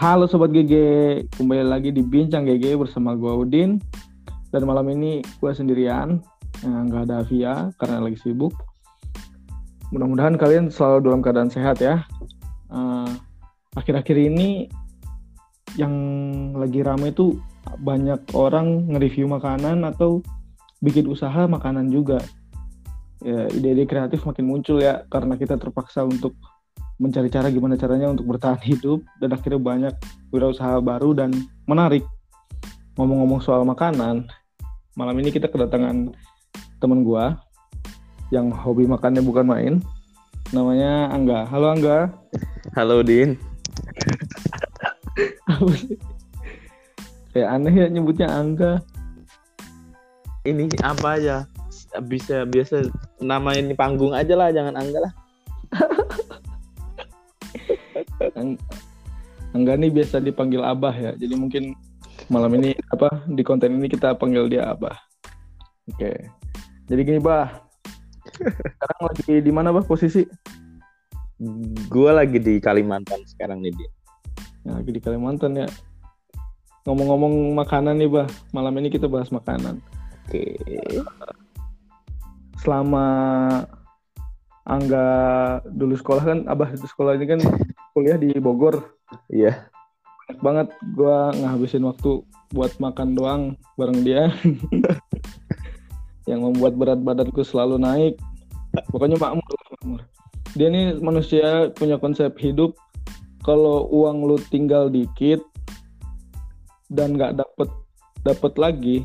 Halo 0.00 0.24
Sobat 0.24 0.48
GG, 0.48 0.72
kembali 1.36 1.60
lagi 1.60 1.92
di 1.92 2.00
Bincang 2.00 2.48
GG 2.48 2.72
bersama 2.80 3.12
gue 3.12 3.36
Udin. 3.36 3.76
Dan 4.48 4.64
malam 4.64 4.88
ini 4.88 5.20
gue 5.20 5.52
sendirian, 5.52 6.24
eh, 6.64 6.80
nggak 6.88 7.04
ada 7.04 7.20
Via 7.28 7.68
karena 7.76 8.08
lagi 8.08 8.16
sibuk. 8.16 8.56
Mudah-mudahan 9.92 10.40
kalian 10.40 10.72
selalu 10.72 11.04
dalam 11.04 11.20
keadaan 11.20 11.52
sehat 11.52 11.84
ya. 11.84 12.08
Eh, 12.72 13.12
Akhir-akhir 13.76 14.16
ini 14.16 14.72
yang 15.76 15.92
lagi 16.56 16.80
rame 16.80 17.12
itu 17.12 17.36
banyak 17.84 18.24
orang 18.32 18.88
nge-review 18.96 19.28
makanan 19.28 19.84
atau 19.84 20.24
bikin 20.80 21.12
usaha 21.12 21.44
makanan 21.44 21.92
juga. 21.92 22.24
Ya 23.20 23.52
ide-ide 23.52 23.84
kreatif 23.84 24.24
makin 24.24 24.48
muncul 24.48 24.80
ya 24.80 25.04
karena 25.12 25.36
kita 25.36 25.60
terpaksa 25.60 26.08
untuk 26.08 26.32
mencari 27.00 27.32
cara 27.32 27.48
gimana 27.48 27.80
caranya 27.80 28.12
untuk 28.12 28.28
bertahan 28.28 28.60
hidup 28.60 29.00
dan 29.24 29.32
akhirnya 29.32 29.56
banyak 29.56 29.94
wirausaha 30.28 30.84
baru 30.84 31.16
dan 31.16 31.32
menarik. 31.64 32.04
Ngomong-ngomong 33.00 33.40
soal 33.40 33.64
makanan, 33.64 34.28
malam 34.92 35.16
ini 35.16 35.32
kita 35.32 35.48
kedatangan 35.48 36.12
teman 36.76 37.00
gua 37.00 37.40
yang 38.28 38.52
hobi 38.52 38.84
makannya 38.84 39.24
bukan 39.24 39.48
main. 39.48 39.74
Namanya 40.52 41.08
Angga. 41.08 41.48
Halo 41.48 41.72
Angga. 41.72 42.12
Halo 42.76 43.00
Din. 43.00 43.40
Kayak 47.32 47.48
aneh 47.48 47.74
ya 47.80 47.86
nyebutnya 47.88 48.28
Angga. 48.28 48.84
Ini 50.44 50.68
apa 50.84 51.16
aja? 51.16 51.48
Bisa 52.04 52.44
biasa 52.44 52.92
nama 53.24 53.56
ini 53.56 53.72
panggung 53.72 54.12
aja 54.12 54.36
lah, 54.36 54.52
jangan 54.52 54.76
Angga 54.76 55.08
lah. 55.08 55.12
Angga 59.50 59.74
nih 59.74 59.90
biasa 59.90 60.22
dipanggil 60.22 60.62
Abah 60.62 60.94
ya. 60.94 61.12
Jadi 61.18 61.34
mungkin 61.34 61.74
malam 62.30 62.54
ini 62.60 62.76
apa 62.94 63.26
di 63.26 63.42
konten 63.42 63.74
ini 63.74 63.90
kita 63.90 64.14
panggil 64.14 64.46
dia 64.46 64.70
Abah. 64.70 64.94
Oke. 65.90 66.30
Jadi 66.90 67.00
gini, 67.06 67.20
Bah. 67.22 67.66
Sekarang 68.38 69.00
lagi 69.10 69.34
di 69.42 69.50
mana, 69.54 69.74
Bah, 69.74 69.86
posisi? 69.86 70.26
Gue 71.90 72.10
lagi 72.10 72.38
di 72.38 72.58
Kalimantan 72.62 73.22
sekarang 73.26 73.62
nih 73.62 73.72
Din. 73.74 73.92
Ya, 74.66 74.70
lagi 74.78 74.90
di 74.90 75.00
Kalimantan 75.02 75.54
ya. 75.54 75.68
Ngomong-ngomong 76.86 77.54
makanan 77.58 77.98
nih, 77.98 78.10
Bah. 78.10 78.28
Malam 78.54 78.78
ini 78.82 78.90
kita 78.90 79.06
bahas 79.10 79.30
makanan. 79.34 79.82
Oke. 80.26 80.58
Selama 82.62 83.06
Angga 84.66 85.06
dulu 85.66 85.98
sekolah 85.98 86.22
kan, 86.22 86.38
Abah 86.46 86.70
di 86.74 86.86
sekolah 86.86 87.18
ini 87.18 87.26
kan 87.26 87.40
kuliah 87.94 88.18
di 88.18 88.30
Bogor. 88.38 88.99
Iya. 89.30 89.70
Banyak 90.30 90.42
banget 90.42 90.68
gua 90.94 91.34
ngabisin 91.34 91.86
waktu 91.86 92.22
buat 92.54 92.70
makan 92.78 93.18
doang 93.18 93.42
bareng 93.74 94.06
dia. 94.06 94.30
yang 96.30 96.46
membuat 96.46 96.78
berat 96.78 97.00
badanku 97.02 97.42
selalu 97.42 97.82
naik. 97.82 98.14
Pokoknya 98.94 99.18
makmur, 99.18 99.58
makmur. 99.74 100.00
Dia 100.54 100.70
nih 100.70 101.02
manusia 101.02 101.74
punya 101.74 101.98
konsep 101.98 102.30
hidup 102.38 102.78
kalau 103.42 103.90
uang 103.90 104.30
lu 104.30 104.38
tinggal 104.52 104.86
dikit 104.86 105.42
dan 106.90 107.18
nggak 107.18 107.38
dapet 107.38 107.68
dapet 108.22 108.52
lagi, 108.60 108.96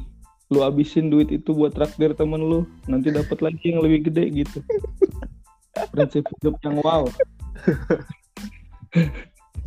lu 0.51 0.65
abisin 0.65 1.09
duit 1.09 1.31
itu 1.31 1.55
buat 1.55 1.73
traktir 1.73 2.13
temen 2.17 2.41
lu, 2.41 2.65
nanti 2.89 3.13
dapet 3.13 3.39
lagi 3.39 3.71
yang 3.71 3.81
lebih 3.81 4.11
gede 4.11 4.43
gitu. 4.43 4.59
Prinsip 5.93 6.25
hidup 6.41 6.55
yang 6.65 6.81
wow. 6.83 7.05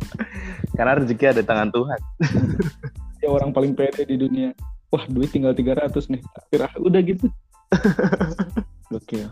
Karena 0.77 0.99
rezeki 0.99 1.25
ada 1.29 1.41
di 1.43 1.47
tangan 1.47 1.69
Tuhan. 1.71 1.99
Dia 3.19 3.29
orang 3.29 3.51
paling 3.51 3.73
pede 3.75 4.07
di 4.07 4.15
dunia. 4.15 4.55
Wah, 4.89 5.05
duit 5.05 5.29
tinggal 5.29 5.53
300 5.53 5.91
nih. 6.09 6.21
Traktir 6.23 6.61
ah, 6.65 6.73
udah 6.81 7.01
gitu. 7.03 7.27
Gokil. 8.91 9.29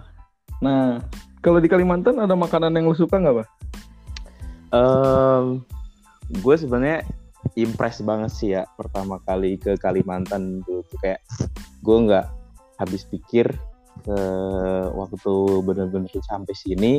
Nah, 0.61 1.01
kalau 1.41 1.57
di 1.57 1.69
Kalimantan 1.69 2.22
ada 2.22 2.38
makanan 2.38 2.75
yang 2.77 2.89
lu 2.91 2.97
suka 2.97 3.17
nggak, 3.17 3.41
Pak? 3.41 3.47
Em, 4.75 5.63
gue 6.44 6.56
sebenarnya 6.59 7.07
impress 7.56 8.03
banget 8.03 8.31
sih 8.33 8.50
ya 8.53 8.67
pertama 8.75 9.17
kali 9.23 9.56
ke 9.56 9.79
Kalimantan 9.79 10.61
dulu 10.67 10.83
tuh 10.91 11.00
kayak 11.00 11.23
gue 11.81 11.97
nggak 12.03 12.27
habis 12.77 13.07
pikir 13.07 13.47
ke 14.03 14.19
waktu 14.94 15.33
bener-bener 15.66 16.11
sampai 16.27 16.53
sini 16.53 16.94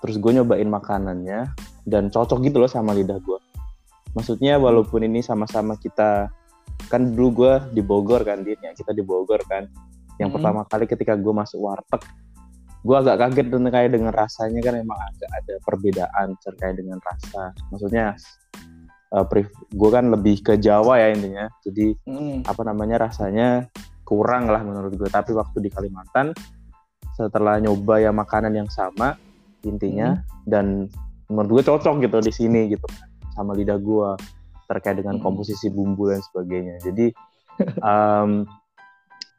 terus 0.00 0.16
gue 0.16 0.32
nyobain 0.32 0.68
makanannya 0.68 1.50
dan 1.86 2.10
cocok 2.10 2.42
gitu 2.42 2.58
loh 2.58 2.68
sama 2.68 2.92
lidah 2.92 3.22
gue 3.22 3.38
maksudnya 4.12 4.58
walaupun 4.58 5.04
ini 5.06 5.20
sama-sama 5.20 5.76
kita 5.78 6.26
kan 6.88 7.12
dulu 7.12 7.28
gue 7.44 7.52
di 7.76 7.82
Bogor 7.84 8.24
kan 8.24 8.44
Din 8.44 8.58
ya 8.60 8.72
kita 8.72 8.92
di 8.96 9.04
Bogor 9.04 9.40
kan. 9.44 9.68
Yang 10.16 10.28
Hmm. 10.32 10.36
pertama 10.40 10.60
kali 10.64 10.84
ketika 10.88 11.12
gue 11.16 11.32
masuk 11.32 11.60
warteg 11.60 12.02
gue 12.86 12.96
agak 12.96 13.18
kaget 13.18 13.46
dan 13.50 13.66
kayak 13.66 13.90
dengan 13.98 14.14
rasanya 14.14 14.60
kan 14.62 14.74
emang 14.78 14.94
agak 14.94 15.30
ada 15.42 15.54
perbedaan 15.66 16.26
terkait 16.38 16.78
dengan 16.78 17.02
rasa. 17.02 17.50
Maksudnya 17.74 18.14
gue 19.74 19.90
kan 19.90 20.04
lebih 20.12 20.44
ke 20.44 20.54
Jawa 20.60 21.00
ya 21.02 21.08
intinya. 21.12 21.46
Jadi 21.66 21.92
Hmm. 22.06 22.40
apa 22.46 22.62
namanya 22.62 23.10
rasanya 23.10 23.66
kurang 24.06 24.46
lah 24.46 24.62
menurut 24.62 24.94
gue 24.94 25.10
tapi 25.10 25.34
waktu 25.34 25.66
di 25.66 25.70
Kalimantan 25.72 26.30
setelah 27.18 27.58
nyoba 27.58 27.98
ya 27.98 28.14
makanan 28.14 28.54
yang 28.54 28.70
sama 28.70 29.18
intinya 29.66 30.22
dan 30.46 30.86
menurut 31.30 31.60
gue 31.60 31.62
cocok 31.66 31.94
gitu 32.06 32.18
di 32.22 32.32
sini 32.32 32.60
gitu 32.70 32.86
sama 33.34 33.52
lidah 33.52 33.76
gue 33.76 34.08
terkait 34.66 34.98
dengan 34.98 35.18
Hmm. 35.18 35.24
komposisi 35.24 35.70
bumbu 35.70 36.10
dan 36.10 36.22
sebagainya. 36.22 36.82
Jadi 36.82 37.06
em, 37.90 38.46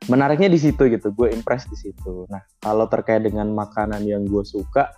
menariknya 0.08 0.48
di 0.48 0.60
situ 0.62 0.88
gitu 0.88 1.12
gue 1.12 1.28
impress 1.34 1.68
di 1.68 1.78
situ. 1.80 2.28
Nah 2.32 2.44
kalau 2.64 2.88
terkait 2.88 3.24
dengan 3.26 3.50
makanan 3.52 4.04
yang 4.08 4.24
gue 4.24 4.44
suka 4.46 4.94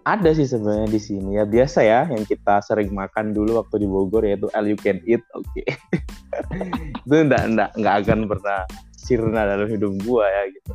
ada 0.00 0.32
sih 0.32 0.48
sebenarnya 0.48 0.88
di 0.88 1.00
sini. 1.00 1.36
Ya 1.36 1.44
biasa 1.44 1.84
ya 1.84 2.08
yang 2.08 2.24
kita 2.24 2.64
sering 2.64 2.92
makan 2.92 3.36
dulu 3.36 3.60
waktu 3.60 3.84
di 3.84 3.88
Bogor 3.88 4.24
yaitu 4.24 4.48
all 4.56 4.64
you 4.64 4.78
can 4.80 5.00
eat 5.04 5.20
oke. 5.36 5.48
Itu 7.04 7.14
enggak 7.14 7.44
enggak 7.52 7.70
enggak 7.76 7.94
akan 8.06 8.18
pernah 8.30 8.58
sirna 8.96 9.44
dalam 9.44 9.68
hidup 9.68 9.92
gua 10.06 10.24
ya 10.28 10.42
gitu. 10.52 10.72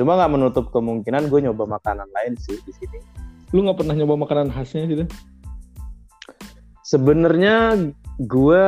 Cuma 0.00 0.18
nggak 0.18 0.32
menutup 0.34 0.64
kemungkinan 0.70 1.26
gue 1.26 1.40
nyoba 1.42 1.66
makanan 1.78 2.06
lain 2.14 2.34
sih 2.38 2.54
di 2.62 2.70
sini 2.70 2.98
Lu 3.54 3.64
nggak 3.64 3.78
pernah 3.80 3.94
nyoba 3.96 4.14
makanan 4.20 4.48
khasnya 4.52 4.84
gitu? 4.88 5.04
sebenarnya 6.88 7.76
gue 8.16 8.64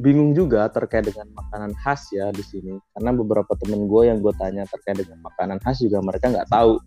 bingung 0.00 0.32
juga 0.32 0.64
terkait 0.72 1.04
dengan 1.04 1.28
makanan 1.36 1.76
khas 1.76 2.08
ya 2.08 2.32
di 2.32 2.40
sini 2.40 2.72
karena 2.96 3.12
beberapa 3.12 3.52
temen 3.60 3.84
gue 3.84 4.08
yang 4.08 4.24
gue 4.24 4.32
tanya 4.40 4.64
terkait 4.64 4.96
dengan 5.04 5.20
makanan 5.20 5.60
khas 5.60 5.84
juga 5.84 6.00
mereka 6.00 6.32
nggak 6.32 6.48
tahu 6.48 6.80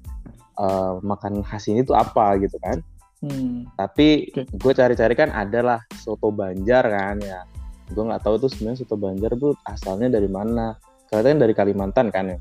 eh, 0.58 0.94
makanan 1.06 1.46
khas 1.46 1.70
ini 1.70 1.86
tuh 1.86 1.94
apa 1.94 2.42
gitu 2.42 2.58
kan 2.62 2.82
Hmm. 3.24 3.64
tapi 3.80 4.28
Oke. 4.36 4.44
gue 4.52 4.74
cari-cari 4.76 5.16
kan 5.16 5.32
adalah 5.32 5.80
soto 5.96 6.28
Banjar 6.28 6.84
kan 6.84 7.16
ya 7.24 7.48
gue 7.88 8.04
nggak 8.04 8.20
tahu 8.20 8.36
tuh 8.36 8.52
sebenarnya 8.52 8.84
soto 8.84 9.00
Banjar 9.00 9.32
tuh 9.40 9.56
asalnya 9.64 10.12
dari 10.12 10.28
mana 10.28 10.76
katanya 11.08 11.48
dari 11.48 11.56
Kalimantan 11.56 12.12
kan 12.12 12.36
ya 12.36 12.40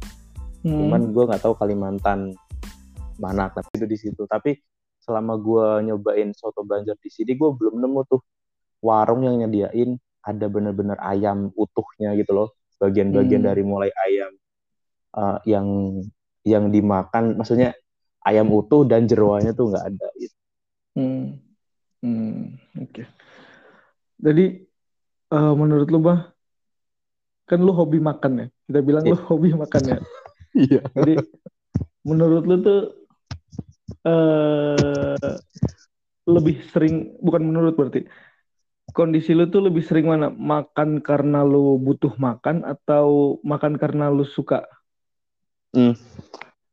Hmm. 0.66 0.74
cuman 0.82 1.14
gue 1.14 1.22
nggak 1.22 1.38
tahu 1.38 1.54
Kalimantan 1.54 2.34
mana 3.22 3.47
tapi 3.54 3.78
itu 3.78 3.86
di 3.86 3.94
situ 3.94 4.26
tapi 4.26 4.59
selama 5.02 5.34
gue 5.36 5.90
nyobain 5.90 6.30
soto 6.32 6.62
Banjar 6.62 6.94
di 6.96 7.10
sini 7.10 7.34
gue 7.34 7.50
belum 7.50 7.82
nemu 7.82 8.00
tuh 8.06 8.22
warung 8.78 9.26
yang 9.26 9.42
nyediain 9.42 9.98
ada 10.22 10.46
bener-bener 10.46 10.94
ayam 11.02 11.50
utuhnya 11.54 12.14
gitu 12.14 12.30
loh 12.32 12.48
bagian-bagian 12.78 13.42
Hmm. 13.42 13.48
dari 13.50 13.62
mulai 13.62 13.91
ayam 14.06 14.32
eh, 15.12 15.38
yang 15.50 15.66
yang 16.42 16.70
dimakan 16.70 17.34
maksudnya 17.34 17.74
ayam 18.22 18.47
utuh 18.48 18.82
dan 18.82 19.06
jeroannya 19.06 19.50
tuh 19.53 19.71
nggak 19.71 19.84
ada 19.91 20.06
gitu. 20.16 20.36
Hmm. 20.94 21.38
Hmm. 22.03 22.59
Oke. 22.78 23.06
Jadi 24.18 24.66
eh, 25.30 25.53
menurut 25.54 25.91
lu 25.91 25.98
bah, 25.98 26.30
kan 27.47 27.59
lu 27.59 27.74
hobi 27.74 27.98
makan 27.98 28.32
ya? 28.38 28.47
Kita 28.66 28.78
bilang 28.80 29.03
lu 29.04 29.15
Iya. 29.15 29.22
hobi 29.27 29.50
makan 29.53 29.82
ya. 29.86 29.98
Iya. 30.53 30.84
Jadi 30.92 31.15
menurut 32.04 32.44
lu 32.44 32.56
tuh 32.60 33.02
eh 34.03 35.34
lebih 36.22 36.63
sering 36.71 37.19
bukan 37.19 37.43
menurut 37.43 37.75
berarti 37.75 38.07
kondisi 38.95 39.33
lu 39.34 39.49
tuh 39.49 39.65
lebih 39.65 39.83
sering 39.83 40.07
mana 40.07 40.28
makan 40.31 41.03
karena 41.03 41.43
lu 41.43 41.81
butuh 41.81 42.13
makan 42.19 42.63
atau 42.63 43.39
makan 43.43 43.78
karena 43.81 44.13
lu 44.13 44.22
suka? 44.22 44.66
Hmm. 45.72 45.97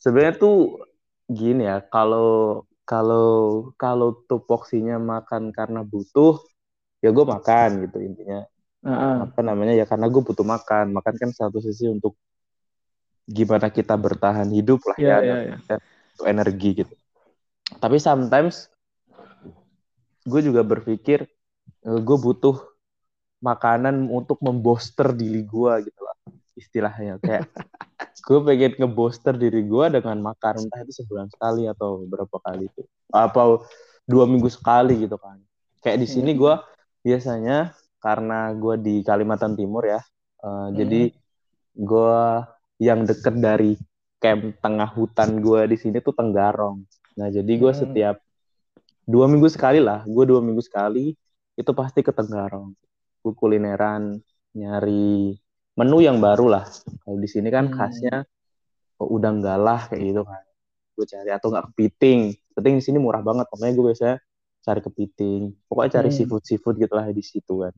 Sebenarnya 0.02 0.36
tuh 0.36 0.84
gini 1.30 1.64
ya, 1.64 1.80
kalau 1.80 2.64
kalau 2.84 3.72
kalau 3.80 4.18
tupoksinya 4.28 4.98
makan 5.00 5.54
karena 5.56 5.86
butuh, 5.86 6.42
ya 7.00 7.14
gue 7.14 7.26
makan 7.26 7.88
gitu 7.88 7.98
intinya. 8.04 8.44
Ah. 8.84 9.30
Apa 9.30 9.40
namanya 9.46 9.78
ya 9.78 9.86
karena 9.88 10.12
gue 10.12 10.20
butuh 10.20 10.44
makan. 10.44 10.92
Makan 10.92 11.14
kan 11.16 11.30
satu 11.32 11.64
sisi 11.64 11.88
untuk 11.88 12.18
gimana 13.30 13.70
kita 13.70 13.94
bertahan 13.94 14.50
hidup 14.50 14.82
lah 14.90 14.98
Iya, 14.98 15.08
ya, 15.08 15.18
dan- 15.22 15.62
iya. 15.62 15.78
untuk 16.18 16.26
energi 16.28 16.70
gitu. 16.84 16.94
Tapi 17.78 17.98
sometimes 18.02 18.74
gue 20.26 20.42
juga 20.42 20.66
berpikir 20.66 21.30
gue 21.86 22.18
butuh 22.18 22.58
makanan 23.40 24.10
untuk 24.10 24.42
membooster 24.42 25.14
diri 25.14 25.46
gue 25.46 25.74
gitu 25.86 26.02
lah 26.02 26.18
istilahnya. 26.58 27.22
Kayak 27.22 27.54
gue 28.28 28.40
pengen 28.42 28.74
ngebooster 28.82 29.38
diri 29.38 29.62
gue 29.70 29.86
dengan 29.94 30.18
makan 30.34 30.66
entah 30.66 30.82
itu 30.82 31.06
sebulan 31.06 31.30
sekali 31.30 31.70
atau 31.70 32.06
berapa 32.10 32.36
kali 32.42 32.70
itu 32.70 32.82
apa 33.14 33.62
dua 34.10 34.26
minggu 34.26 34.50
sekali 34.50 35.06
gitu 35.06 35.22
kan. 35.22 35.38
Kayak 35.86 36.04
di 36.04 36.08
sini 36.10 36.34
gue 36.34 36.54
biasanya 37.06 37.74
karena 38.00 38.56
gue 38.56 38.76
di 38.80 38.96
Kalimantan 39.04 39.56
Timur 39.60 39.84
ya 39.84 40.00
uh, 40.44 40.68
hmm. 40.68 40.72
jadi 40.76 41.02
gue 41.80 42.20
yang 42.80 43.04
deket 43.04 43.36
dari 43.40 43.76
camp 44.20 44.56
tengah 44.64 44.88
hutan 44.96 45.40
gue 45.40 45.68
di 45.68 45.78
sini 45.80 46.00
tuh 46.00 46.16
Tenggarong 46.16 46.84
nah 47.20 47.28
jadi 47.28 47.52
gue 47.52 47.72
hmm. 47.76 47.82
setiap 47.84 48.16
dua 49.04 49.28
minggu 49.28 49.52
sekali 49.52 49.84
lah 49.84 50.08
gue 50.08 50.24
dua 50.24 50.40
minggu 50.40 50.64
sekali 50.64 51.12
itu 51.60 51.72
pasti 51.76 52.00
ke 52.00 52.16
Tenggarong 52.16 52.72
gue 53.20 53.34
kulineran 53.36 54.24
nyari 54.56 55.36
menu 55.80 56.04
yang 56.04 56.20
baru 56.20 56.52
lah. 56.52 56.66
Kalau 57.08 57.16
di 57.16 57.30
sini 57.32 57.48
kan 57.48 57.72
hmm. 57.72 57.76
khasnya 57.80 58.16
oh, 59.00 59.08
udang 59.16 59.40
galah 59.40 59.88
kayak 59.88 60.04
gitu 60.04 60.22
kan. 60.28 60.44
Gue 61.00 61.06
cari 61.08 61.32
atau 61.32 61.48
nggak 61.48 61.72
kepiting. 61.72 62.36
Kepiting 62.52 62.76
di 62.76 62.84
sini 62.84 62.98
murah 63.00 63.24
banget. 63.24 63.48
Makanya 63.48 63.74
gue 63.80 63.86
biasanya 63.88 64.18
cari 64.60 64.82
kepiting. 64.84 65.42
Pokoknya 65.72 65.92
cari 66.04 66.10
hmm. 66.12 66.18
seafood 66.20 66.44
seafood 66.44 66.76
gitulah 66.76 67.08
di 67.08 67.24
situ 67.24 67.54
kan. 67.64 67.74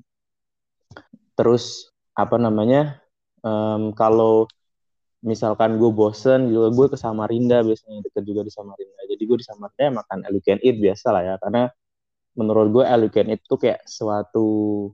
Terus 1.37 1.93
apa 2.17 2.41
namanya? 2.41 2.97
Um, 3.41 3.93
kalau 3.97 4.49
misalkan 5.21 5.77
gue 5.77 5.91
bosen 5.93 6.49
juga 6.49 6.73
gue 6.73 6.87
ke 6.93 6.97
Samarinda 6.97 7.61
biasanya 7.61 8.01
deket 8.05 8.23
juga 8.25 8.41
di 8.41 8.51
Samarinda. 8.53 9.01
Jadi 9.05 9.23
gue 9.23 9.37
di 9.37 9.45
Samarinda 9.45 9.81
ya 9.81 9.91
makan 9.93 10.17
all 10.25 10.35
you 10.35 10.43
can 10.43 10.57
eat 10.65 10.77
biasa 10.81 11.07
lah 11.13 11.23
ya. 11.23 11.35
Karena 11.37 11.69
menurut 12.33 12.67
gue 12.73 12.83
all 12.83 13.05
you 13.05 13.13
can 13.13 13.29
eat 13.29 13.41
tuh 13.45 13.61
kayak 13.61 13.85
suatu 13.85 14.89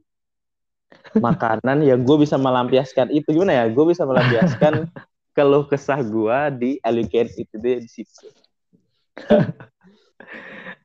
makanan 1.19 1.83
yang 1.83 2.03
gue 2.03 2.17
bisa 2.19 2.39
melampiaskan 2.39 3.11
itu 3.11 3.27
gimana 3.35 3.53
ya 3.53 3.65
gue 3.67 3.85
bisa 3.87 4.07
melampiaskan 4.07 4.87
keluh 5.35 5.67
kesah 5.67 6.01
gue 6.01 6.37
di 6.57 6.71
elegant 6.81 7.29
itu 7.35 7.55
deh 7.59 7.83
di 7.83 7.89
situ 7.89 8.25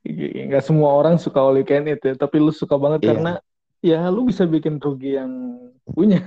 nggak 0.02 0.64
semua 0.66 0.90
orang 0.98 1.16
suka 1.16 1.38
all 1.38 1.54
you 1.54 1.66
can 1.66 1.86
eat 1.86 2.02
ya 2.02 2.18
tapi 2.18 2.42
lu 2.42 2.50
suka 2.50 2.74
banget 2.74 3.06
iya. 3.06 3.08
karena 3.14 3.32
ya 3.82 4.00
lu 4.10 4.26
bisa 4.26 4.42
bikin 4.44 4.82
rugi 4.82 5.16
yang 5.16 5.58
punya 5.86 6.18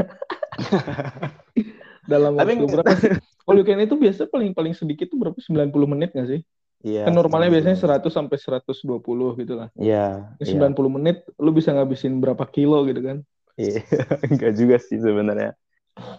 dalam 2.05 2.37
waktu 2.37 2.65
tapi, 2.65 2.71
berapa 2.71 2.93
sih 2.97 3.11
all 3.47 3.57
you 3.57 3.65
can 3.65 3.81
itu 3.81 3.95
biasa 3.97 4.29
paling 4.29 4.53
paling 4.53 4.73
sedikit 4.73 5.09
tuh 5.09 5.17
berapa 5.21 5.37
90 5.37 5.73
menit 5.91 6.11
nggak 6.13 6.29
sih 6.29 6.41
Iya. 6.85 7.09
Kan 7.09 7.17
normalnya 7.17 7.49
biasanya 7.49 7.97
100 7.97 8.13
sampai 8.13 8.37
120 8.37 9.41
gitu 9.41 9.53
lah. 9.57 9.73
Iya. 9.73 10.37
90 10.37 10.53
iya. 10.53 10.89
menit 10.93 11.17
lu 11.41 11.49
bisa 11.49 11.73
ngabisin 11.73 12.21
berapa 12.21 12.45
kilo 12.45 12.85
gitu 12.85 13.01
kan. 13.01 13.17
Iya, 13.57 13.81
enggak 14.29 14.53
juga 14.53 14.77
sih 14.77 15.01
sebenarnya. 15.01 15.57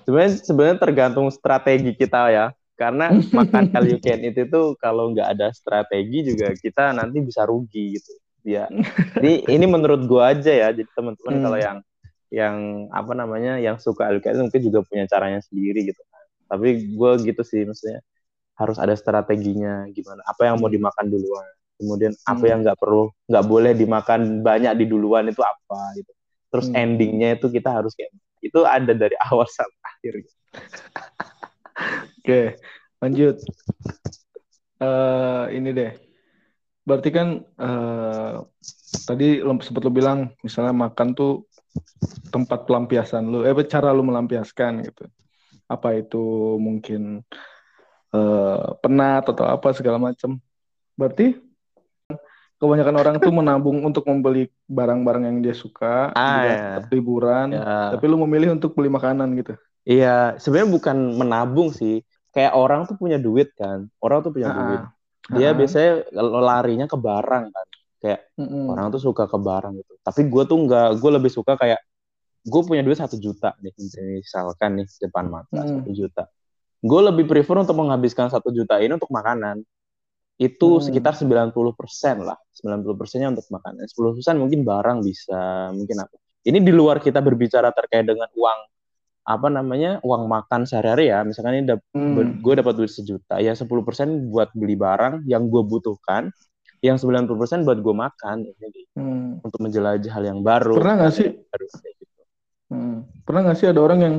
Sebenarnya 0.02 0.32
sebenarnya 0.42 0.78
tergantung 0.82 1.30
strategi 1.30 1.94
kita 1.94 2.34
ya. 2.34 2.46
Karena 2.74 3.14
makan 3.38 3.70
kali 3.70 3.94
you 3.94 4.00
can 4.02 4.26
eat 4.26 4.34
itu 4.34 4.74
kalau 4.82 5.14
nggak 5.14 5.38
ada 5.38 5.54
strategi 5.54 6.34
juga 6.34 6.50
kita 6.58 6.90
nanti 6.90 7.22
bisa 7.22 7.46
rugi 7.46 8.02
gitu. 8.02 8.12
Ya. 8.42 8.66
Jadi 9.14 9.46
ini 9.46 9.66
menurut 9.70 10.02
gua 10.10 10.34
aja 10.34 10.50
ya. 10.50 10.74
Jadi 10.74 10.90
teman-teman 10.98 11.34
hmm. 11.38 11.42
kalau 11.46 11.58
yang 11.62 11.78
yang 12.36 12.88
apa 12.92 13.16
namanya 13.16 13.56
yang 13.56 13.80
suka 13.80 14.12
you 14.12 14.20
mungkin 14.20 14.60
juga 14.60 14.84
punya 14.84 15.08
caranya 15.08 15.40
sendiri 15.40 15.88
gitu 15.88 16.02
kan. 16.04 16.24
Tapi 16.52 16.92
gua 16.92 17.16
gitu 17.16 17.40
sih 17.40 17.64
maksudnya 17.64 18.04
harus 18.56 18.76
ada 18.80 18.96
strateginya 18.96 19.84
gimana 19.92 20.24
apa 20.24 20.48
yang 20.48 20.56
mau 20.56 20.72
hmm. 20.72 20.76
dimakan 20.80 21.06
duluan 21.12 21.48
kemudian 21.76 22.12
apa 22.24 22.40
hmm. 22.40 22.50
yang 22.50 22.58
nggak 22.64 22.78
perlu 22.80 23.12
nggak 23.28 23.44
boleh 23.44 23.72
dimakan 23.76 24.20
banyak 24.40 24.72
di 24.80 24.84
duluan 24.88 25.28
itu 25.28 25.44
apa 25.44 25.80
gitu 26.00 26.12
terus 26.48 26.66
hmm. 26.72 26.80
endingnya 26.80 27.36
itu 27.36 27.52
kita 27.52 27.68
harus 27.68 27.92
kayak 27.92 28.16
itu 28.40 28.60
ada 28.64 28.96
dari 28.96 29.12
awal 29.28 29.44
sampai 29.44 29.80
akhir 29.84 30.12
gitu. 30.24 30.36
oke 32.24 32.40
lanjut 33.04 33.36
uh, 34.80 35.44
ini 35.52 35.70
deh 35.76 35.92
berarti 36.88 37.08
kan 37.12 37.44
uh, 37.60 38.40
tadi 39.04 39.44
sempat 39.60 39.84
lo 39.84 39.92
bilang 39.92 40.32
misalnya 40.40 40.72
makan 40.72 41.12
tuh 41.12 41.44
tempat 42.30 42.68
pelampiasan 42.68 43.24
lu 43.26 43.42
eh 43.46 43.54
cara 43.66 43.90
lu 43.94 44.02
melampiaskan 44.04 44.84
gitu 44.84 45.04
apa 45.66 45.98
itu 45.98 46.56
mungkin 46.62 47.26
uh, 48.14 48.78
penat 48.78 49.26
atau 49.26 49.44
apa 49.46 49.74
segala 49.74 49.98
macam 49.98 50.38
berarti 50.94 51.36
kebanyakan 52.56 52.96
orang 52.96 53.16
tuh 53.20 53.32
menabung 53.32 53.84
untuk 53.84 54.08
membeli 54.08 54.48
barang-barang 54.64 55.28
yang 55.28 55.38
dia 55.44 55.52
suka, 55.52 56.08
ah, 56.16 56.40
ya. 56.40 56.80
liburan, 56.88 57.52
ya. 57.52 57.92
tapi 57.92 58.04
lu 58.08 58.16
memilih 58.24 58.56
untuk 58.56 58.72
beli 58.72 58.88
makanan 58.88 59.28
gitu. 59.36 59.52
Iya, 59.84 60.40
sebenarnya 60.40 60.70
bukan 60.72 60.96
menabung 61.20 61.68
sih. 61.70 62.00
Kayak 62.32 62.56
orang 62.56 62.88
tuh 62.88 62.96
punya 62.96 63.20
duit 63.20 63.52
kan, 63.56 63.88
orang 64.00 64.24
tuh 64.24 64.32
punya 64.32 64.48
ah, 64.52 64.56
duit. 64.56 64.82
Dia 65.36 65.48
ah. 65.52 65.56
biasanya 65.56 65.92
larinya 66.16 66.86
ke 66.88 66.96
barang 66.96 67.44
kan. 67.52 67.66
Kayak 68.02 68.28
mm 68.36 68.46
-mm. 68.46 68.64
orang 68.72 68.86
tuh 68.92 69.02
suka 69.02 69.24
ke 69.26 69.38
barang 69.40 69.74
gitu. 69.80 69.92
Tapi 70.04 70.20
gue 70.28 70.42
tuh 70.44 70.58
nggak, 70.68 70.88
gue 71.00 71.10
lebih 71.16 71.30
suka 71.32 71.56
kayak 71.56 71.80
gue 72.46 72.60
punya 72.62 72.86
duit 72.86 72.94
satu 72.94 73.18
juta 73.18 73.58
nih, 73.58 73.74
misalkan 74.22 74.78
nih 74.78 74.86
depan 75.02 75.26
mata 75.26 75.66
satu 75.66 75.90
mm. 75.90 75.96
juta. 75.96 76.30
Gue 76.84 77.00
lebih 77.02 77.24
prefer 77.26 77.56
untuk 77.58 77.74
menghabiskan 77.74 78.30
satu 78.30 78.54
juta 78.54 78.78
ini 78.78 78.94
untuk 78.94 79.10
makanan 79.10 79.64
itu 80.36 80.68
hmm. 80.76 80.84
sekitar 80.84 81.16
90% 81.16 81.56
lah. 82.20 82.36
90 82.60 83.00
persennya 83.00 83.32
untuk 83.32 83.48
makanan. 83.48 83.88
10 83.88 84.16
persen 84.20 84.36
mungkin 84.36 84.68
barang 84.68 85.00
bisa, 85.00 85.72
mungkin 85.72 86.04
apa. 86.04 86.16
Ini 86.46 86.60
di 86.60 86.72
luar 86.72 87.00
kita 87.00 87.24
berbicara 87.24 87.72
terkait 87.72 88.04
dengan 88.04 88.28
uang 88.36 88.60
apa 89.26 89.50
namanya 89.50 89.98
uang 90.06 90.30
makan 90.30 90.70
sehari-hari 90.70 91.10
ya 91.10 91.26
misalkan 91.26 91.58
ini 91.58 91.66
dap 91.66 91.82
hmm. 91.90 92.38
gue 92.46 92.54
dapat 92.62 92.78
duit 92.78 92.94
sejuta 92.94 93.42
ya 93.42 93.58
10% 93.58 93.66
buat 94.30 94.54
beli 94.54 94.78
barang 94.78 95.26
yang 95.26 95.50
gue 95.50 95.66
butuhkan 95.66 96.30
yang 96.84 96.96
90% 97.00 97.66
buat 97.66 97.78
gue 97.80 97.94
makan 97.96 98.36
ini 98.46 98.82
hmm. 98.96 99.46
untuk 99.46 99.60
menjelajah 99.60 100.12
hal 100.12 100.24
yang 100.24 100.40
baru 100.44 100.76
pernah 100.76 100.94
nggak 101.04 101.12
sih 101.14 101.28
gitu. 101.32 102.22
hmm. 102.72 103.24
pernah 103.24 103.40
nggak 103.48 103.58
sih 103.58 103.68
ada 103.68 103.80
orang 103.80 104.00
yang 104.00 104.16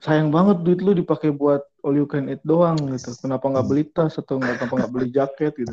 sayang 0.00 0.32
banget 0.32 0.64
duit 0.64 0.80
lu 0.80 0.96
dipakai 0.96 1.28
buat 1.30 1.60
all 1.84 1.96
you 1.96 2.08
can 2.08 2.28
eat 2.32 2.40
doang 2.44 2.76
gitu. 2.88 3.12
Kenapa 3.20 3.46
nggak 3.52 3.66
beli 3.68 3.84
tas 3.92 4.16
atau 4.16 4.40
nggak 4.40 4.64
kenapa 4.64 4.74
nggak 4.80 4.92
beli 4.92 5.08
jaket 5.12 5.52
gitu? 5.60 5.72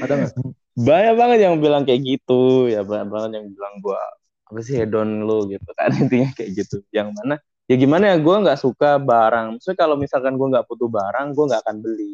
Ada 0.00 0.12
nggak? 0.16 0.32
Banyak 0.72 1.14
banget 1.20 1.38
yang 1.44 1.54
bilang 1.60 1.84
kayak 1.84 2.00
gitu, 2.00 2.72
ya 2.72 2.80
banyak 2.80 3.08
banget 3.12 3.30
yang 3.40 3.46
bilang 3.52 3.74
gua 3.84 4.00
apa 4.48 4.60
sih 4.60 4.76
hedon 4.76 5.24
lu 5.24 5.48
gitu 5.48 5.68
kan 5.76 5.92
intinya 6.00 6.32
kayak 6.32 6.64
gitu. 6.64 6.80
Yang 6.92 7.12
mana 7.20 7.34
ya 7.68 7.76
gimana 7.76 8.04
ya 8.12 8.16
gue 8.16 8.36
nggak 8.40 8.60
suka 8.60 8.96
barang. 8.96 9.60
Maksudnya 9.60 9.78
kalau 9.78 9.96
misalkan 10.00 10.34
gue 10.40 10.48
nggak 10.48 10.66
butuh 10.68 10.88
barang, 10.88 11.26
gue 11.36 11.44
nggak 11.52 11.62
akan 11.68 11.76
beli. 11.84 12.12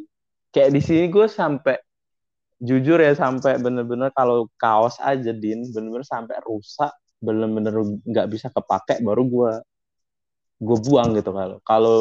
Kayak 0.51 0.71
di 0.75 0.81
sini 0.83 1.05
gue 1.07 1.27
sampai 1.31 1.79
jujur 2.59 2.99
ya 2.99 3.15
sampai 3.15 3.63
bener-bener 3.63 4.11
kalau 4.11 4.51
kaos 4.59 4.99
aja 4.99 5.31
din 5.31 5.63
bener-bener 5.71 6.07
sampai 6.07 6.43
rusak 6.43 6.91
bener-bener 7.23 7.75
nggak 8.03 8.27
bisa 8.31 8.51
kepake 8.51 8.99
baru 9.03 9.23
gue 9.27 9.53
gue 10.59 10.79
buang 10.91 11.15
gitu 11.15 11.31
kalau 11.31 11.57
kalau 11.63 11.99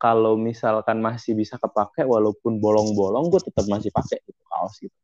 kalau 0.00 0.32
misalkan 0.36 1.00
masih 1.00 1.36
bisa 1.36 1.60
kepake 1.60 2.04
walaupun 2.04 2.60
bolong-bolong 2.60 3.28
gue 3.28 3.40
tetap 3.44 3.64
masih 3.68 3.92
pakai 3.92 4.20
itu 4.24 4.42
kaos 4.48 4.74
gitu 4.80 4.98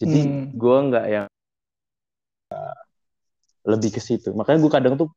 jadi 0.00 0.18
hmm. 0.24 0.44
gue 0.56 0.76
nggak 0.92 1.06
yang 1.08 1.26
uh, 2.52 2.78
lebih 3.68 3.96
ke 3.96 4.00
situ 4.00 4.32
makanya 4.32 4.58
gue 4.64 4.72
kadang 4.72 4.94
tuh 4.96 5.08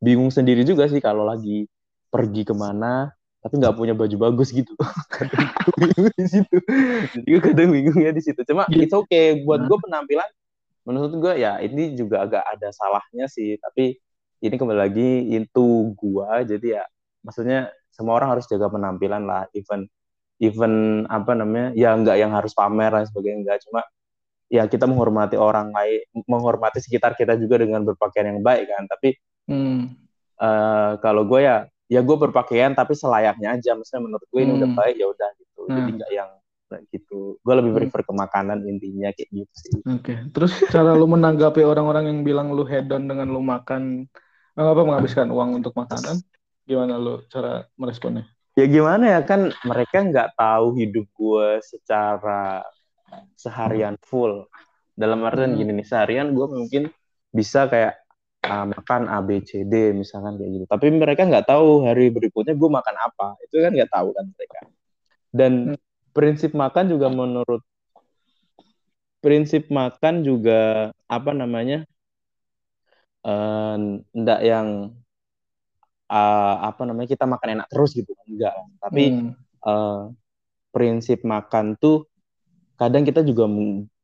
bingung 0.00 0.28
sendiri 0.28 0.64
juga 0.64 0.88
sih 0.88 1.00
kalau 1.00 1.24
lagi 1.24 1.64
pergi 2.12 2.42
ke 2.44 2.52
mana 2.52 3.08
tapi 3.42 3.58
nggak 3.58 3.74
punya 3.74 3.94
baju 3.98 4.16
bagus 4.30 4.54
gitu. 4.54 4.70
Kadang 5.12 5.50
gue 5.50 5.74
bingung 5.82 6.14
di 6.14 6.26
situ. 6.30 6.56
Jadi 7.18 7.26
gue 7.26 7.42
kadang 7.42 7.70
bingung 7.74 7.98
ya 7.98 8.14
di 8.14 8.22
situ. 8.22 8.38
Cuma 8.46 8.70
itu 8.70 8.94
oke 8.94 9.10
okay. 9.10 9.42
buat 9.42 9.66
gue 9.66 9.78
penampilan 9.82 10.30
menurut 10.82 11.14
gue 11.18 11.34
ya 11.42 11.58
ini 11.62 11.94
juga 11.98 12.22
agak 12.22 12.46
ada 12.46 12.70
salahnya 12.70 13.26
sih. 13.26 13.58
Tapi 13.58 13.98
ini 14.46 14.54
kembali 14.54 14.78
lagi 14.78 15.10
itu 15.34 15.90
gue 15.98 16.30
jadi 16.54 16.82
ya 16.82 16.84
maksudnya 17.26 17.74
semua 17.90 18.22
orang 18.22 18.38
harus 18.38 18.46
jaga 18.46 18.70
penampilan 18.70 19.26
lah. 19.26 19.50
Even 19.58 19.90
even 20.38 21.04
apa 21.10 21.34
namanya 21.34 21.74
ya 21.74 21.98
nggak 21.98 22.16
yang 22.22 22.30
harus 22.30 22.54
pamer 22.54 22.94
dan 22.94 23.06
sebagainya 23.10 23.38
enggak 23.42 23.58
cuma 23.66 23.82
ya 24.50 24.70
kita 24.70 24.86
menghormati 24.86 25.34
orang 25.34 25.74
lain 25.74 26.02
menghormati 26.30 26.78
sekitar 26.78 27.18
kita 27.18 27.34
juga 27.38 27.58
dengan 27.58 27.82
berpakaian 27.82 28.38
yang 28.38 28.42
baik 28.46 28.70
kan. 28.70 28.86
Tapi 28.86 29.18
hmm. 29.50 29.82
uh, 30.38 30.92
kalau 31.02 31.26
gue 31.26 31.42
ya 31.42 31.66
ya 31.92 32.00
gue 32.00 32.16
berpakaian 32.16 32.72
tapi 32.72 32.96
selayaknya 32.96 33.60
aja 33.60 33.76
maksudnya 33.76 34.08
menurut 34.08 34.24
gue 34.24 34.40
ini 34.40 34.52
hmm. 34.56 34.58
udah 34.64 34.70
baik 34.72 34.96
ya 34.96 35.06
udah 35.12 35.28
gitu 35.36 35.60
hmm. 35.68 35.76
jadi 35.76 35.90
nggak 36.00 36.12
yang 36.16 36.30
gitu 36.88 37.36
gue 37.44 37.54
lebih 37.60 37.72
hmm. 37.76 37.78
prefer 37.84 38.00
ke 38.00 38.12
makanan 38.16 38.64
intinya 38.64 39.12
kayak 39.12 39.28
gitu 39.28 39.54
sih 39.60 39.72
oke 39.84 40.00
okay. 40.00 40.16
terus 40.32 40.56
cara 40.72 40.96
lu 40.96 41.04
menanggapi 41.04 41.60
orang-orang 41.60 42.08
yang 42.08 42.20
bilang 42.24 42.48
lu 42.56 42.64
hedon 42.64 43.04
dengan 43.04 43.28
lu 43.28 43.44
makan 43.44 44.08
apa 44.56 44.80
menghabiskan 44.84 45.28
uang 45.28 45.60
untuk 45.60 45.76
makanan 45.76 46.24
Gimana 46.62 46.94
lo 46.94 47.26
cara 47.26 47.66
meresponnya? 47.74 48.24
Ya 48.54 48.68
gimana 48.68 49.18
ya 49.18 49.20
kan 49.24 49.50
mereka 49.66 50.04
nggak 50.04 50.38
tahu 50.38 50.78
hidup 50.78 51.06
gue 51.10 51.48
secara 51.64 52.62
seharian 53.34 53.98
full. 54.04 54.46
Dalam 54.94 55.24
artian 55.26 55.56
hmm. 55.56 55.58
gini 55.58 55.72
nih 55.82 55.86
seharian 55.88 56.30
gue 56.36 56.46
mungkin 56.46 56.82
bisa 57.32 57.66
kayak 57.66 58.01
uh, 58.42 58.66
makan 58.66 59.06
A 59.08 59.22
B 59.22 59.42
C 59.42 59.62
D 59.62 59.94
misalkan 59.94 60.36
kayak 60.38 60.50
gitu. 60.50 60.64
Tapi 60.66 60.86
mereka 60.90 61.26
nggak 61.26 61.46
tahu 61.46 61.86
hari 61.86 62.10
berikutnya 62.10 62.54
gue 62.58 62.70
makan 62.70 62.96
apa. 62.98 63.38
Itu 63.46 63.62
kan 63.62 63.72
nggak 63.74 63.90
tahu 63.90 64.08
kan 64.14 64.24
mereka. 64.30 64.60
Dan 65.32 65.52
hmm. 65.72 65.78
prinsip 66.12 66.52
makan 66.52 66.84
juga 66.92 67.08
menurut 67.08 67.62
prinsip 69.22 69.70
makan 69.70 70.26
juga 70.26 70.90
apa 71.06 71.30
namanya 71.30 71.86
uh, 73.22 74.02
ndak 74.10 74.40
yang 74.42 74.90
uh, 76.10 76.56
apa 76.66 76.82
namanya 76.82 77.08
kita 77.14 77.24
makan 77.24 77.48
enak 77.62 77.66
terus 77.70 77.94
gitu. 77.94 78.12
Enggak 78.26 78.52
tapi 78.82 79.14
hmm. 79.14 79.32
uh, 79.62 80.10
prinsip 80.74 81.22
makan 81.22 81.78
tuh 81.78 82.10
kadang 82.76 83.06
kita 83.06 83.22
juga 83.22 83.46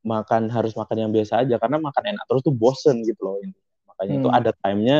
makan 0.06 0.48
harus 0.48 0.72
makan 0.78 0.96
yang 0.96 1.10
biasa 1.10 1.42
aja. 1.42 1.58
Karena 1.58 1.82
makan 1.82 2.04
enak 2.14 2.24
terus 2.30 2.46
tuh 2.46 2.54
bosen 2.54 3.02
gitu 3.02 3.20
loh 3.26 3.42
makanya 3.98 4.14
hmm. 4.14 4.22
itu 4.22 4.28
ada 4.30 4.50
timenya 4.54 4.98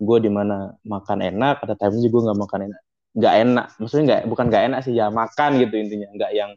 gue 0.00 0.18
di 0.18 0.30
mana 0.32 0.74
makan 0.82 1.18
enak 1.22 1.62
ada 1.62 1.78
timenya 1.78 2.02
juga 2.10 2.18
nggak 2.26 2.40
makan 2.42 2.60
enak. 2.66 2.82
Nggak 3.10 3.34
enak 3.46 3.66
maksudnya 3.78 4.04
nggak 4.10 4.20
bukan 4.26 4.44
nggak 4.50 4.64
enak 4.66 4.80
sih 4.82 4.94
ya 4.98 5.06
makan 5.14 5.50
gitu 5.62 5.74
intinya. 5.78 6.08
Nggak 6.10 6.32
yang 6.34 6.50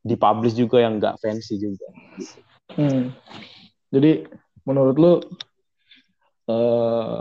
dipublish 0.00 0.56
juga 0.56 0.80
yang 0.80 0.96
nggak 0.96 1.20
fancy 1.20 1.60
juga. 1.60 1.88
Hmm. 2.72 3.14
jadi 3.94 4.26
menurut 4.66 4.96
lu 4.98 5.12
uh, 6.50 7.20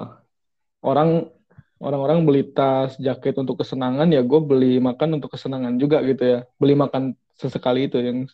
orang 0.81 1.29
orang-orang 1.77 2.25
beli 2.25 2.41
tas 2.50 2.98
jaket 2.98 3.38
untuk 3.38 3.62
kesenangan 3.62 4.10
ya 4.10 4.25
gue 4.25 4.39
beli 4.41 4.81
makan 4.81 5.19
untuk 5.19 5.36
kesenangan 5.36 5.75
juga 5.75 6.00
gitu 6.07 6.24
ya. 6.24 6.39
Beli 6.55 6.74
makan 6.74 7.13
sesekali 7.36 7.91
itu 7.91 8.00
yang 8.00 8.25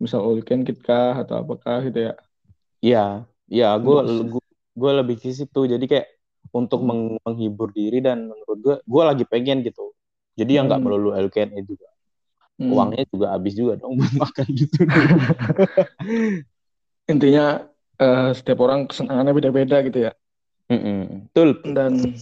misal 0.00 0.24
all 0.24 0.40
can 0.42 0.64
kah 0.64 1.20
atau 1.22 1.44
apakah 1.44 1.84
gitu 1.86 2.10
ya. 2.10 2.14
Iya 2.80 3.04
iya 3.46 3.68
gue 3.76 3.98
gue 4.74 4.90
lebih 5.02 5.18
ke 5.18 5.34
situ 5.34 5.66
jadi 5.66 5.84
kayak 5.84 6.06
untuk 6.50 6.82
hmm. 6.82 7.22
menghibur 7.22 7.70
diri 7.70 8.02
dan 8.02 8.30
menurut 8.30 8.58
gue 8.58 8.76
gue 8.82 9.02
lagi 9.04 9.24
pengen 9.26 9.62
gitu 9.62 9.94
jadi 10.34 10.62
yang 10.62 10.66
nggak 10.66 10.80
hmm. 10.80 10.88
melulu 10.88 11.10
LKN 11.14 11.54
juga 11.62 11.88
hmm. 12.58 12.70
uangnya 12.70 13.04
juga 13.10 13.26
habis 13.34 13.52
juga 13.54 13.78
dong 13.78 14.00
buat 14.00 14.14
makan 14.24 14.46
gitu 14.50 14.80
intinya 17.12 17.66
uh, 17.98 18.30
setiap 18.32 18.58
orang 18.62 18.86
kesenangannya 18.86 19.34
beda-beda 19.34 19.76
gitu 19.86 19.98
ya 20.10 20.12
Mm-mm. 20.70 21.26
betul 21.34 21.58
dan 21.74 22.14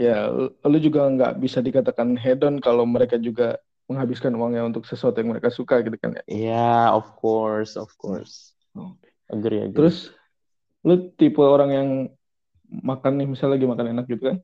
ya 0.00 0.32
lu 0.64 0.78
juga 0.80 1.04
nggak 1.10 1.36
bisa 1.36 1.60
dikatakan 1.60 2.16
hedon 2.16 2.64
kalau 2.64 2.88
mereka 2.88 3.20
juga 3.20 3.60
menghabiskan 3.88 4.32
uangnya 4.36 4.64
untuk 4.64 4.88
sesuatu 4.88 5.20
yang 5.20 5.36
mereka 5.36 5.52
suka 5.52 5.84
gitu 5.84 5.96
kan 6.00 6.16
ya 6.16 6.24
iya 6.28 6.52
yeah, 6.56 6.84
of 6.88 7.04
course 7.20 7.76
of 7.76 7.92
course 8.00 8.56
okay. 8.72 9.12
agree, 9.28 9.68
agree 9.68 9.76
terus 9.76 10.16
lu 10.86 10.94
tipe 11.18 11.42
orang 11.42 11.70
yang 11.72 11.88
makan 12.68 13.12
nih 13.18 13.26
misalnya 13.26 13.56
lagi 13.56 13.66
makan 13.66 13.86
enak 13.96 14.04
gitu 14.06 14.22
kan 14.28 14.36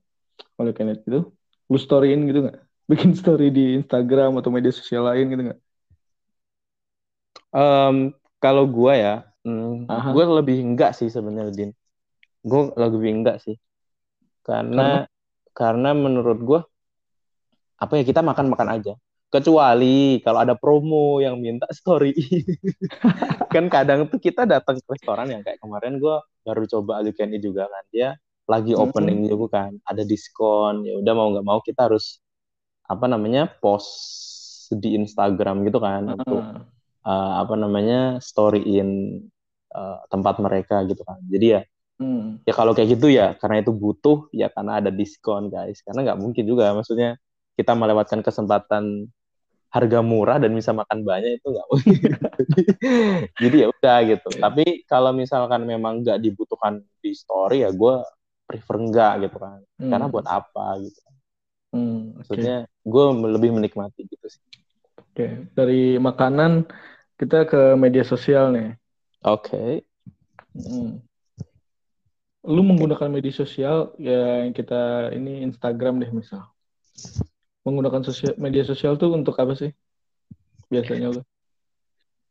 oleh 0.58 0.72
Kenneth 0.72 1.04
gitu 1.04 1.34
lu 1.70 1.78
storyin 1.80 2.24
gitu 2.28 2.48
nggak? 2.48 2.58
Bikin 2.90 3.16
story 3.16 3.48
di 3.48 3.80
Instagram 3.80 4.36
atau 4.40 4.52
media 4.52 4.68
sosial 4.68 5.08
lain 5.08 5.32
gitu 5.32 5.42
nggak? 5.48 5.60
Um, 7.54 8.12
kalau 8.42 8.66
gua 8.68 8.92
ya 8.98 9.14
mm, 9.46 9.88
gue 9.88 10.24
lebih 10.42 10.58
enggak 10.60 10.92
sih 10.92 11.08
sebenarnya 11.08 11.54
din. 11.54 11.70
Gue 12.44 12.68
lebih 12.76 13.10
enggak 13.22 13.40
sih. 13.40 13.56
Karena, 14.44 15.08
karena 15.08 15.08
karena 15.56 15.90
menurut 15.96 16.38
gue 16.44 16.60
apa 17.80 18.00
ya 18.00 18.04
kita 18.04 18.20
makan 18.20 18.52
makan 18.52 18.68
aja 18.80 18.92
kecuali 19.34 20.22
kalau 20.22 20.46
ada 20.46 20.54
promo 20.54 21.18
yang 21.18 21.42
minta 21.42 21.66
story 21.74 22.14
kan 23.54 23.66
kadang 23.66 24.06
tuh 24.06 24.22
kita 24.22 24.46
datang 24.46 24.78
ke 24.78 24.86
restoran 24.86 25.26
yang 25.26 25.42
kayak 25.42 25.58
kemarin 25.58 25.98
gue 25.98 26.16
baru 26.46 26.62
coba 26.70 27.02
Alukendi 27.02 27.42
juga 27.42 27.66
kan 27.66 27.84
dia 27.90 28.08
lagi 28.46 28.78
opening 28.78 29.24
mm 29.24 29.26
-hmm. 29.26 29.32
juga 29.34 29.46
kan 29.58 29.72
ada 29.82 30.02
diskon 30.06 30.86
ya 30.86 30.94
udah 31.02 31.12
mau 31.18 31.28
nggak 31.34 31.46
mau 31.46 31.58
kita 31.58 31.90
harus 31.90 32.22
apa 32.86 33.10
namanya 33.10 33.50
post 33.58 34.70
di 34.70 34.94
Instagram 34.94 35.66
gitu 35.66 35.82
kan 35.82 36.06
uh 36.06 36.08
-huh. 36.14 36.18
untuk 36.22 36.42
uh, 37.02 37.32
apa 37.42 37.54
namanya 37.58 38.22
storyin 38.22 39.18
uh, 39.74 39.98
tempat 40.06 40.38
mereka 40.38 40.86
gitu 40.86 41.02
kan 41.02 41.18
jadi 41.26 41.46
ya 41.58 41.62
Hmm. 41.94 42.42
Ya 42.42 42.50
kalau 42.50 42.74
kayak 42.74 42.98
gitu 42.98 43.06
ya 43.06 43.38
karena 43.38 43.62
itu 43.62 43.70
butuh 43.70 44.26
ya 44.34 44.50
karena 44.50 44.82
ada 44.82 44.90
diskon 44.90 45.46
guys. 45.46 45.78
Karena 45.86 46.10
nggak 46.10 46.18
mungkin 46.18 46.42
juga 46.42 46.74
maksudnya 46.74 47.14
kita 47.54 47.72
melewatkan 47.78 48.20
kesempatan 48.26 49.06
harga 49.74 49.98
murah 50.06 50.38
dan 50.38 50.54
bisa 50.54 50.70
makan 50.70 51.02
banyak 51.02 51.42
itu 51.42 51.46
nggak 51.50 51.66
mungkin. 51.66 52.12
Jadi 53.42 53.56
ya 53.58 53.66
udah 53.74 53.98
gitu. 54.06 54.28
Yeah. 54.38 54.42
Tapi 54.46 54.64
kalau 54.86 55.10
misalkan 55.10 55.66
memang 55.66 56.06
nggak 56.06 56.22
dibutuhkan 56.22 56.78
di 57.02 57.10
story 57.10 57.66
ya 57.66 57.74
gue 57.74 57.94
prefer 58.46 58.76
enggak 58.78 59.26
gitu 59.26 59.36
kan. 59.42 59.58
Hmm. 59.82 59.90
Karena 59.90 60.06
buat 60.06 60.26
apa 60.30 60.78
gitu. 60.78 61.00
Hmm, 61.74 62.22
Maksudnya 62.22 62.70
okay. 62.70 62.86
gue 62.86 63.04
lebih 63.34 63.50
menikmati 63.50 64.06
gitu 64.06 64.26
sih. 64.30 64.44
Oke, 64.94 65.10
okay. 65.10 65.30
dari 65.58 65.98
makanan 65.98 66.70
kita 67.18 67.50
ke 67.50 67.74
media 67.74 68.06
sosial 68.06 68.54
nih. 68.54 68.78
Oke. 69.26 69.50
Okay. 69.50 69.70
Hmm 70.54 71.02
lu 72.44 72.60
menggunakan 72.60 73.08
media 73.08 73.32
sosial 73.32 73.96
ya 73.96 74.44
yang 74.44 74.52
kita 74.52 75.08
ini 75.16 75.48
Instagram 75.48 75.96
deh 76.04 76.12
misal 76.12 76.44
menggunakan 77.64 78.04
sosial 78.04 78.36
media 78.36 78.62
sosial 78.62 79.00
tuh 79.00 79.16
untuk 79.16 79.34
apa 79.40 79.56
sih 79.56 79.72
biasanya 80.68 81.12
lu 81.12 81.20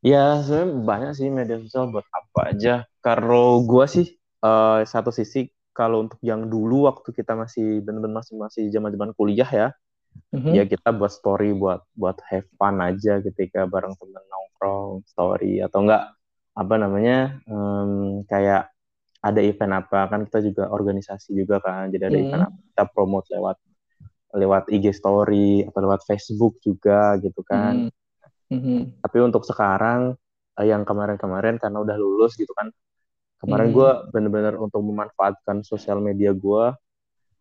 ya 0.05 0.41
sebenarnya 0.45 0.69
banyak 0.85 1.11
sih 1.17 1.27
media 1.33 1.57
sosial 1.59 1.89
buat 1.89 2.05
apa 2.13 2.53
aja 2.53 2.85
kalau 3.01 3.65
gua 3.65 3.89
sih 3.89 4.13
uh, 4.45 4.85
satu 4.85 5.09
sisi 5.09 5.49
kalau 5.73 6.05
untuk 6.05 6.21
yang 6.21 6.45
dulu 6.45 6.85
waktu 6.85 7.09
kita 7.09 7.33
masih 7.33 7.81
benar-benar 7.81 8.21
masih 8.21 8.37
masih 8.37 8.63
zaman-zaman 8.69 9.09
kuliah 9.17 9.49
ya 9.49 9.67
mm-hmm. 10.29 10.53
ya 10.53 10.63
kita 10.69 10.93
buat 10.93 11.09
story 11.09 11.57
buat 11.57 11.81
buat 11.97 12.21
have 12.29 12.45
fun 12.55 12.77
aja 12.77 13.17
ketika 13.25 13.65
bareng 13.65 13.97
temen 13.97 14.21
nongkrong 14.29 15.01
story 15.09 15.65
atau 15.65 15.81
enggak 15.81 16.13
apa 16.53 16.75
namanya 16.77 17.41
um, 17.49 18.21
kayak 18.29 18.69
ada 19.23 19.41
event 19.41 19.73
apa 19.81 20.05
kan 20.11 20.27
kita 20.29 20.45
juga 20.45 20.69
organisasi 20.69 21.33
juga 21.33 21.57
kan 21.63 21.89
jadi 21.89 22.13
ada 22.13 22.17
hmm. 22.19 22.25
event 22.29 22.43
apa 22.45 22.57
kita 22.69 22.83
promote 22.93 23.27
lewat 23.33 23.57
lewat 24.33 24.69
IG 24.69 24.93
story 24.97 25.63
atau 25.65 25.79
lewat 25.85 26.01
Facebook 26.09 26.57
juga 26.59 27.17
gitu 27.21 27.45
kan 27.45 27.89
hmm. 28.49 28.53
Hmm. 28.53 28.81
tapi 29.01 29.17
untuk 29.21 29.45
sekarang 29.45 30.17
eh, 30.57 30.67
yang 30.67 30.81
kemarin-kemarin 30.83 31.61
karena 31.61 31.81
udah 31.81 31.97
lulus 31.97 32.33
gitu 32.37 32.49
kan 32.57 32.73
kemarin 33.43 33.69
hmm. 33.69 33.75
gue 33.75 33.89
bener-bener 34.09 34.55
untuk 34.57 34.81
memanfaatkan 34.81 35.61
sosial 35.61 36.01
media 36.01 36.33
gue 36.33 36.73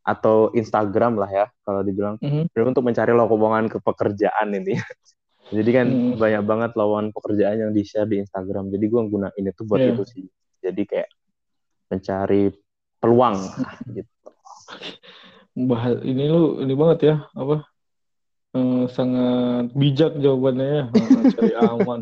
atau 0.02 0.50
Instagram 0.52 1.14
lah 1.14 1.30
ya 1.30 1.46
kalau 1.62 1.80
dibilang 1.86 2.18
hmm. 2.18 2.50
untuk 2.68 2.82
mencari 2.82 3.14
lowongan 3.14 3.70
ke 3.70 3.78
pekerjaan 3.78 4.50
ini 4.52 4.76
jadi 5.56 5.70
kan 5.70 5.86
hmm. 5.86 6.18
banyak 6.18 6.42
banget 6.42 6.70
lowongan 6.74 7.14
pekerjaan 7.14 7.56
yang 7.68 7.72
di 7.72 7.82
share 7.86 8.10
di 8.10 8.20
Instagram 8.20 8.68
jadi 8.68 8.84
gue 8.84 9.02
guna 9.06 9.28
ini 9.38 9.54
tuh 9.54 9.64
buat 9.64 9.78
yeah. 9.78 9.94
itu 9.94 10.04
sih 10.10 10.24
jadi 10.62 10.82
kayak 10.86 11.10
mencari 11.92 12.50
peluang 13.02 13.36
gitu. 13.92 14.08
Bahas 15.52 16.00
ini 16.04 16.24
lu 16.28 16.64
ini 16.64 16.72
banget 16.72 16.98
ya 17.12 17.16
apa 17.36 17.66
eh, 18.56 18.84
sangat 18.88 19.72
bijak 19.76 20.16
jawabannya 20.16 20.66
ya 20.66 20.84
cari 21.36 21.52
aman. 21.56 22.00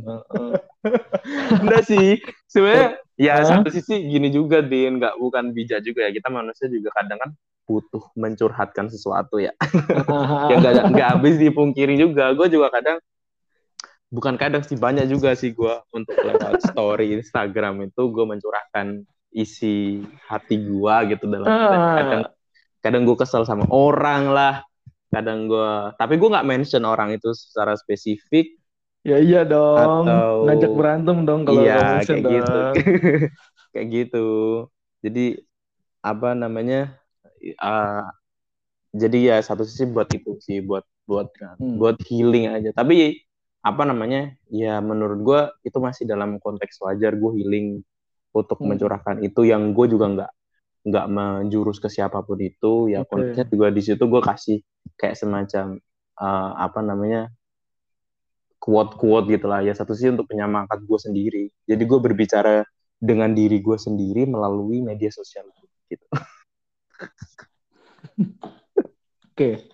Enggak 1.60 1.82
sih 1.86 2.22
sebenarnya 2.46 2.98
ya 3.20 3.44
satu 3.44 3.68
sisi 3.68 4.08
gini 4.08 4.32
juga 4.32 4.64
din 4.64 4.96
nggak 4.96 5.18
bukan 5.20 5.52
bijak 5.52 5.84
juga 5.84 6.08
ya 6.08 6.10
kita 6.14 6.32
manusia 6.32 6.72
juga 6.72 6.88
kadang 6.96 7.20
kan 7.20 7.30
butuh 7.68 8.02
mencurhatkan 8.18 8.90
sesuatu 8.90 9.38
ya 9.38 9.54
yang 10.50 10.58
nggak 10.58 10.74
nggak 10.90 11.08
habis 11.14 11.38
dipungkiri 11.38 11.94
juga 12.00 12.34
gue 12.34 12.48
juga 12.50 12.72
kadang 12.74 12.98
bukan 14.10 14.34
kadang 14.34 14.66
sih 14.66 14.74
banyak 14.74 15.06
juga 15.06 15.38
sih 15.38 15.54
gue 15.54 15.74
untuk 15.94 16.16
lewat 16.18 16.66
story 16.66 17.14
Instagram 17.14 17.86
itu 17.86 18.02
gue 18.10 18.24
mencurahkan 18.26 19.06
isi 19.30 20.02
hati 20.26 20.58
gua 20.58 21.06
gitu 21.06 21.30
dalam 21.30 21.46
ah. 21.46 21.94
kadang 21.94 22.22
kadang 22.80 23.04
gue 23.04 23.16
kesel 23.16 23.44
sama 23.44 23.68
orang 23.68 24.32
lah 24.32 24.64
kadang 25.10 25.50
gua 25.50 25.92
tapi 25.98 26.16
gua 26.16 26.38
nggak 26.38 26.48
mention 26.48 26.86
orang 26.86 27.10
itu 27.10 27.34
secara 27.34 27.74
spesifik 27.74 28.54
ya 29.02 29.18
iya 29.18 29.42
dong 29.42 30.06
atau 30.06 30.46
ngajak 30.46 30.72
berantem 30.72 31.18
dong 31.26 31.42
kalau 31.42 31.62
iya, 31.66 31.98
kayak 32.06 32.22
dong. 32.22 32.32
gitu 32.32 32.60
kayak 33.74 33.86
gitu 33.90 34.28
jadi 35.02 35.26
apa 36.00 36.38
namanya 36.38 36.94
uh, 37.58 38.06
jadi 38.94 39.18
ya 39.18 39.36
satu 39.42 39.66
sisi 39.66 39.88
buat 39.90 40.08
itu 40.14 40.38
sih 40.38 40.62
buat 40.62 40.86
buat 41.10 41.26
hmm. 41.58 41.76
buat 41.80 41.98
healing 42.06 42.54
aja 42.54 42.70
tapi 42.70 43.26
apa 43.60 43.82
namanya 43.84 44.32
ya 44.48 44.78
menurut 44.80 45.18
gue 45.20 45.40
itu 45.68 45.78
masih 45.82 46.08
dalam 46.08 46.40
konteks 46.40 46.80
wajar 46.80 47.12
gue 47.18 47.30
healing 47.40 47.82
untuk 48.30 48.62
hmm. 48.62 48.68
mencurahkan 48.72 49.16
itu 49.26 49.42
yang 49.48 49.74
gue 49.74 49.86
juga 49.90 50.06
nggak 50.06 50.32
nggak 50.80 51.06
menjurus 51.12 51.76
ke 51.76 51.92
siapa 51.92 52.24
pun 52.24 52.40
itu 52.40 52.88
ya 52.88 53.04
okay. 53.04 53.44
juga 53.52 53.68
di 53.68 53.82
situ 53.84 54.00
gue 54.00 54.22
kasih 54.24 54.64
kayak 54.96 55.16
semacam 55.18 55.76
uh, 56.16 56.52
apa 56.56 56.80
namanya 56.80 57.28
quote 58.56 58.96
quote 58.96 59.28
gitulah 59.28 59.60
ya 59.60 59.76
satu 59.76 59.92
sih 59.92 60.08
untuk 60.08 60.24
penyemangat 60.28 60.80
gue 60.80 60.98
sendiri 61.00 61.44
jadi 61.68 61.82
gue 61.84 61.98
berbicara 62.00 62.64
dengan 63.00 63.32
diri 63.32 63.64
gue 63.64 63.76
sendiri 63.80 64.28
melalui 64.28 64.84
media 64.84 65.08
sosial 65.08 65.48
gitu. 65.88 66.04
Oke, 69.32 69.64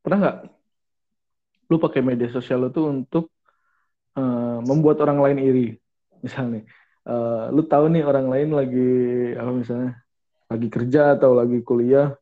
pernah 0.00 0.18
nggak 0.22 0.38
lu 1.68 1.76
pakai 1.82 2.00
media 2.00 2.30
sosial 2.30 2.64
lu 2.64 2.70
tuh 2.70 2.86
untuk 2.88 3.34
uh, 4.16 4.62
membuat 4.62 5.02
orang 5.04 5.18
lain 5.20 5.38
iri, 5.42 5.66
misalnya, 6.24 6.64
uh, 7.04 7.50
lu 7.50 7.66
tahu 7.66 7.90
nih 7.92 8.06
orang 8.06 8.30
lain 8.30 8.54
lagi 8.54 8.88
apa 9.36 9.50
misalnya 9.52 9.92
lagi 10.48 10.68
kerja 10.72 11.14
atau 11.16 11.36
lagi 11.36 11.60
kuliah, 11.60 12.16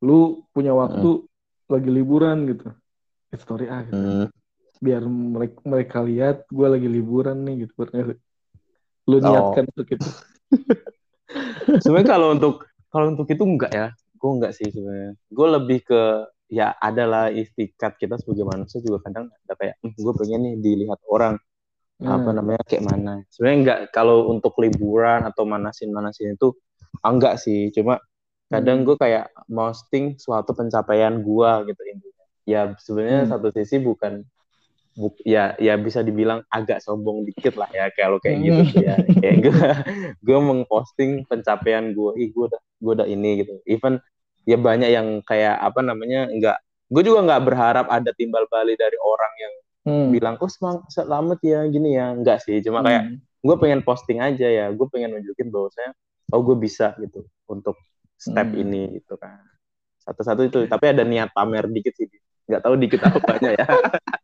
lu 0.00 0.44
punya 0.50 0.72
waktu 0.72 1.24
hmm. 1.24 1.28
lagi 1.68 1.90
liburan 1.92 2.48
gitu, 2.48 2.72
story 3.36 3.68
ah 3.68 3.84
gitu. 3.84 3.96
Hmm. 3.96 4.26
Biar 4.80 5.04
mereka, 5.08 5.58
mereka 5.64 5.98
lihat 6.04 6.36
gue 6.48 6.66
lagi 6.68 6.88
liburan 6.88 7.44
nih 7.44 7.68
gitu, 7.68 7.72
pernah 7.76 8.16
lu 9.04 9.16
oh. 9.16 9.20
niatkan 9.20 9.64
untuk 9.70 9.88
itu? 9.92 10.08
sebenarnya 11.82 12.08
kalau 12.08 12.28
untuk 12.36 12.54
kalau 12.92 13.06
untuk 13.14 13.26
itu 13.30 13.42
enggak 13.42 13.72
ya 13.72 13.88
gue 13.94 14.30
enggak 14.30 14.52
sih 14.54 14.68
sebenarnya 14.70 15.12
gue 15.18 15.48
lebih 15.60 15.78
ke 15.84 16.02
ya 16.52 16.76
adalah 16.78 17.32
istikat 17.32 17.96
kita 17.98 18.20
sebagai 18.20 18.46
manusia 18.46 18.78
juga 18.84 19.02
kadang 19.08 19.32
ada 19.32 19.54
kayak 19.56 19.74
hm, 19.80 19.96
gue 19.96 20.12
pengen 20.14 20.40
nih 20.44 20.54
dilihat 20.60 21.00
orang 21.08 21.34
hmm. 21.98 22.08
apa 22.08 22.30
namanya 22.30 22.62
kayak 22.68 22.84
mana 22.84 23.24
sebenarnya 23.32 23.58
enggak 23.58 23.78
kalau 23.90 24.30
untuk 24.30 24.54
liburan 24.60 25.24
atau 25.26 25.42
manasin 25.48 25.90
manasin 25.90 26.36
itu 26.36 26.54
enggak 27.02 27.40
sih 27.40 27.72
cuma 27.74 27.98
kadang 28.52 28.84
hmm. 28.84 28.86
gue 28.86 28.96
kayak 29.00 29.26
posting 29.48 30.14
suatu 30.20 30.52
pencapaian 30.52 31.18
gue 31.18 31.50
gitu 31.72 31.82
intinya 31.90 32.24
ya 32.44 32.60
sebenarnya 32.76 33.20
hmm. 33.24 33.30
satu 33.32 33.48
sisi 33.56 33.80
bukan 33.80 34.22
buk, 34.94 35.18
ya 35.26 35.58
ya 35.58 35.74
bisa 35.74 36.04
dibilang 36.06 36.44
agak 36.52 36.78
sombong 36.84 37.26
dikit 37.26 37.58
lah 37.58 37.66
ya 37.74 37.90
kalau 37.98 38.22
kayak 38.22 38.38
gitu 38.44 38.62
hmm. 38.62 38.84
ya 38.84 38.94
kayak 39.18 39.36
gue 39.42 39.68
gue 40.26 40.38
mengposting 40.38 41.26
pencapaian 41.26 41.90
gue 41.90 42.10
ih 42.20 42.28
gue 42.30 42.44
udah 42.46 42.62
gue 42.62 42.92
udah 43.00 43.08
ini 43.08 43.42
gitu 43.42 43.58
even 43.66 43.98
ya 44.44 44.60
banyak 44.60 44.92
yang 44.92 45.24
kayak 45.24 45.56
apa 45.58 45.80
namanya 45.80 46.30
enggak 46.30 46.60
gue 46.92 47.02
juga 47.02 47.24
nggak 47.26 47.42
berharap 47.48 47.86
ada 47.88 48.12
timbal 48.14 48.44
balik 48.52 48.76
dari 48.76 48.94
orang 49.00 49.32
yang 49.40 49.54
hmm. 49.88 50.06
bilang 50.12 50.34
oh 50.38 50.50
semang 50.52 50.84
selamat 50.92 51.40
ya 51.42 51.60
gini 51.66 51.96
ya 51.96 52.12
enggak 52.12 52.44
sih 52.44 52.60
cuma 52.60 52.84
hmm. 52.84 52.86
kayak 52.86 53.04
gue 53.44 53.56
pengen 53.60 53.80
posting 53.82 54.20
aja 54.20 54.46
ya 54.46 54.66
gue 54.70 54.86
pengen 54.92 55.16
nunjukin 55.16 55.48
bahwasanya 55.48 55.92
oh 56.32 56.40
gue 56.40 56.56
bisa 56.56 56.96
gitu 57.02 57.26
untuk 57.50 57.76
step 58.16 58.48
hmm. 58.54 58.62
ini 58.62 58.82
gitu 59.02 59.18
kan 59.20 59.42
satu-satu 60.04 60.40
itu 60.44 60.58
tapi 60.68 60.92
ada 60.92 61.02
niat 61.02 61.32
pamer 61.32 61.68
dikit 61.68 61.96
sih 61.96 62.08
nggak 62.44 62.60
tahu 62.60 62.74
dikit 62.76 63.00
apa 63.04 63.18
banyak 63.20 63.52
ya 63.56 63.66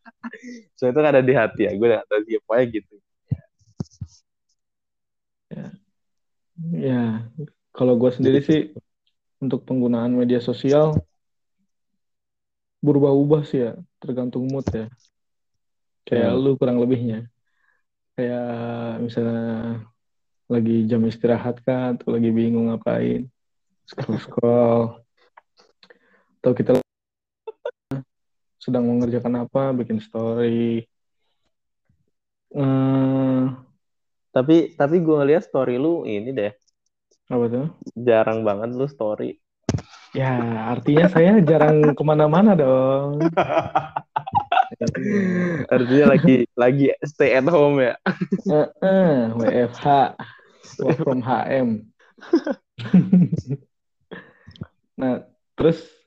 so 0.78 0.84
itu 0.88 0.98
kan 1.00 1.12
ada 1.16 1.24
di 1.24 1.32
hati 1.32 1.68
ya 1.68 1.72
gue 1.72 1.88
nggak 1.88 2.06
tahu 2.06 2.20
siapa 2.28 2.52
ya 2.52 2.64
gitu 2.68 2.94
ya, 5.50 5.66
ya. 6.76 7.02
kalau 7.72 7.96
gue 7.96 8.10
sendiri 8.12 8.44
sih 8.44 8.60
untuk 9.40 9.64
penggunaan 9.64 10.12
media 10.12 10.38
sosial 10.44 11.00
berubah-ubah 12.84 13.42
sih 13.48 13.64
ya 13.68 13.72
tergantung 14.00 14.48
mood 14.48 14.68
ya 14.72 14.88
kayak 16.04 16.32
hmm. 16.32 16.40
lu 16.40 16.50
kurang 16.60 16.80
lebihnya 16.80 17.28
kayak 18.16 19.00
misalnya 19.00 19.80
lagi 20.50 20.84
jam 20.90 21.06
istirahat 21.06 21.62
kan 21.62 21.94
atau 21.94 22.18
lagi 22.18 22.34
bingung 22.34 22.74
ngapain 22.74 23.30
scroll 23.86 24.18
scroll 24.18 24.82
atau 26.40 26.52
kita 26.56 26.80
sedang 28.60 28.84
mengerjakan 28.88 29.48
apa, 29.48 29.72
bikin 29.76 30.00
story. 30.04 30.84
Hmm, 32.52 33.60
tapi 34.32 34.76
tapi 34.76 35.00
gue 35.00 35.16
ngeliat 35.16 35.44
story 35.44 35.80
lu 35.80 36.04
ini 36.04 36.32
deh. 36.32 36.52
Apa 37.28 37.44
tuh? 37.48 37.66
Jarang 37.96 38.40
banget 38.44 38.72
lu 38.76 38.88
story. 38.88 39.36
Ya, 40.16 40.34
artinya 40.74 41.06
saya 41.06 41.38
jarang 41.44 41.94
ke 41.94 42.02
mana-mana 42.02 42.58
dong. 42.58 43.22
artinya 45.74 46.06
lagi 46.16 46.48
lagi 46.58 46.90
stay 47.06 47.38
at 47.38 47.46
home 47.46 47.84
ya. 47.84 47.94
Uh, 48.48 48.66
uh, 48.82 49.14
WFH, 49.38 50.16
work 50.78 51.02
from 51.02 51.18
HM. 51.26 51.90
nah, 55.00 55.26
terus 55.58 56.00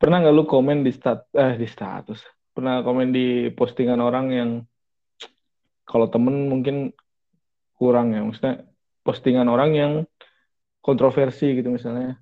pernah 0.00 0.24
nggak 0.24 0.36
lu 0.36 0.44
komen 0.48 0.80
di 0.80 0.92
stat 0.96 1.28
eh 1.36 1.60
di 1.60 1.68
status 1.68 2.24
pernah 2.56 2.80
komen 2.80 3.12
di 3.12 3.52
postingan 3.52 4.00
orang 4.00 4.26
yang 4.32 4.50
kalau 5.84 6.08
temen 6.08 6.48
mungkin 6.48 6.96
kurang 7.76 8.16
ya 8.16 8.24
maksudnya 8.24 8.64
postingan 9.04 9.48
orang 9.48 9.70
yang 9.76 9.92
kontroversi 10.80 11.56
gitu 11.56 11.72
misalnya 11.72 12.16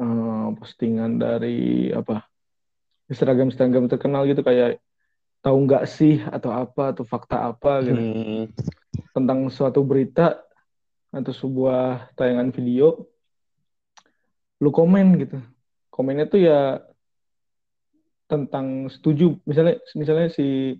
uh, 0.00 0.52
postingan 0.56 1.20
dari 1.20 1.92
apa 1.92 2.24
Instagram 3.12 3.52
Instagram 3.52 3.84
terkenal 3.88 4.24
gitu 4.24 4.40
kayak 4.40 4.80
tahu 5.40 5.56
nggak 5.64 5.84
sih 5.88 6.20
atau 6.24 6.52
apa 6.52 6.96
atau 6.96 7.04
fakta 7.04 7.52
apa 7.52 7.84
gitu 7.84 8.00
hmm. 8.00 8.44
tentang 9.12 9.48
suatu 9.52 9.84
berita 9.84 10.40
atau 11.10 11.32
sebuah 11.34 12.14
tayangan 12.14 12.54
video 12.54 13.06
lu 14.62 14.70
komen 14.70 15.06
gitu 15.18 15.38
komennya 15.90 16.30
tuh 16.30 16.40
ya 16.40 16.60
tentang 18.30 18.86
setuju 18.86 19.42
misalnya 19.42 19.82
misalnya 19.98 20.28
si 20.30 20.78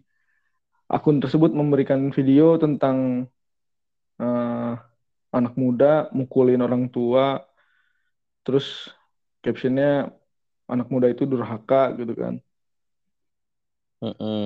akun 0.87 1.19
tersebut 1.19 1.51
memberikan 1.51 2.15
video 2.15 2.55
tentang 2.63 3.27
uh, 4.23 4.79
anak 5.35 5.55
muda 5.59 6.07
mukulin 6.15 6.63
orang 6.63 6.87
tua 6.87 7.43
terus 8.47 8.91
captionnya 9.43 10.15
anak 10.71 10.87
muda 10.91 11.11
itu 11.11 11.27
durhaka 11.27 11.91
gitu 11.99 12.15
kan 12.15 12.35
uh 14.03 14.15
-uh. 14.15 14.45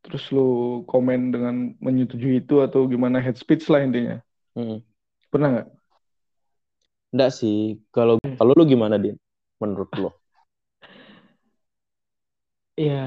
terus 0.00 0.24
lu 0.32 0.82
komen 0.88 1.36
dengan 1.36 1.76
menyetujui 1.84 2.40
itu 2.40 2.64
atau 2.64 2.88
gimana 2.88 3.20
head 3.20 3.36
speech 3.36 3.68
lah 3.68 3.84
intinya 3.84 4.24
uh. 4.56 4.80
Pernah 5.28 5.48
nggak? 5.54 5.68
Enggak 7.14 7.30
sih. 7.32 7.80
Kalau 7.92 8.20
kalau 8.36 8.52
lu 8.52 8.64
gimana 8.68 9.00
din? 9.00 9.16
Menurut 9.58 9.90
lo 9.98 10.10
Ya, 12.78 13.02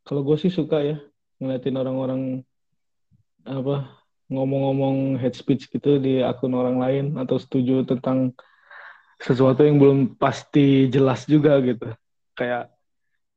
kalau 0.00 0.24
gue 0.24 0.40
sih 0.40 0.48
suka 0.48 0.80
ya 0.80 0.96
ngeliatin 1.36 1.76
orang-orang 1.76 2.40
apa 3.44 4.00
ngomong-ngomong 4.32 5.20
head 5.20 5.36
speech 5.36 5.68
gitu 5.68 6.00
di 6.00 6.24
akun 6.24 6.56
orang 6.56 6.80
lain 6.80 7.04
atau 7.20 7.36
setuju 7.36 7.84
tentang 7.84 8.32
sesuatu 9.20 9.60
yang 9.60 9.76
belum 9.76 10.16
pasti 10.16 10.88
jelas 10.88 11.28
juga 11.28 11.60
gitu. 11.60 11.92
Kayak 12.32 12.72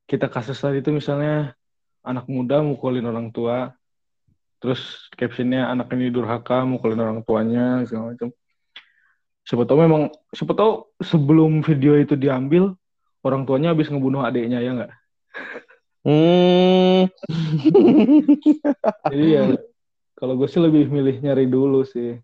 kita 0.08 0.32
kasus 0.32 0.56
tadi 0.56 0.80
itu 0.80 0.96
misalnya 0.96 1.52
anak 2.00 2.32
muda 2.32 2.64
mukulin 2.64 3.08
orang 3.08 3.28
tua, 3.36 3.76
terus 4.62 5.10
captionnya 5.18 5.74
anak 5.74 5.90
ini 5.98 6.14
durhaka 6.14 6.62
mukulin 6.62 7.02
orang 7.02 7.20
tuanya 7.26 7.82
segala 7.90 8.14
macam. 8.14 8.30
Siapa 9.42 9.66
tahu 9.66 9.78
memang 9.82 10.14
siapa 10.30 10.54
tahu 10.54 10.86
sebelum 11.02 11.66
video 11.66 11.98
itu 11.98 12.14
diambil 12.14 12.78
orang 13.26 13.50
tuanya 13.50 13.74
habis 13.74 13.90
ngebunuh 13.90 14.22
adiknya 14.22 14.62
ya 14.62 14.72
nggak? 14.78 14.92
Hmm. 16.06 17.10
Jadi 19.12 19.26
ya 19.34 19.44
kalau 20.14 20.38
gue 20.38 20.46
sih 20.46 20.62
lebih 20.62 20.94
milih 20.94 21.18
nyari 21.26 21.50
dulu 21.50 21.82
sih. 21.82 22.22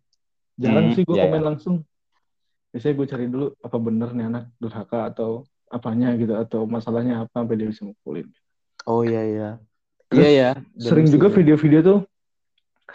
Jarang 0.61 0.93
hmm, 0.93 0.95
sih 0.95 1.03
gue 1.09 1.17
yeah, 1.17 1.25
komen 1.25 1.41
yeah. 1.41 1.47
langsung. 1.49 1.75
Biasanya 2.69 2.93
gue 2.93 3.07
cari 3.09 3.25
dulu 3.25 3.47
apa 3.65 3.77
bener 3.81 4.09
nih 4.13 4.25
anak 4.29 4.43
durhaka 4.61 5.09
atau 5.09 5.41
apanya 5.73 6.13
gitu 6.21 6.37
atau 6.37 6.69
masalahnya 6.69 7.25
apa 7.25 7.33
sampai 7.33 7.57
dia 7.57 7.67
bisa 7.73 7.81
mukulin. 7.81 8.29
Oh 8.85 9.01
iya 9.01 9.25
iya. 9.25 9.49
Iya 10.13 10.29
ya. 10.29 10.49
Sering 10.77 11.09
juga 11.09 11.33
video-video 11.33 11.81
tuh 11.81 11.99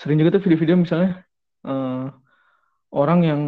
sering 0.00 0.16
juga 0.20 0.38
tuh 0.38 0.42
video-video 0.44 0.76
misalnya 0.80 1.24
uh, 1.68 2.08
orang 2.92 3.20
yang 3.24 3.42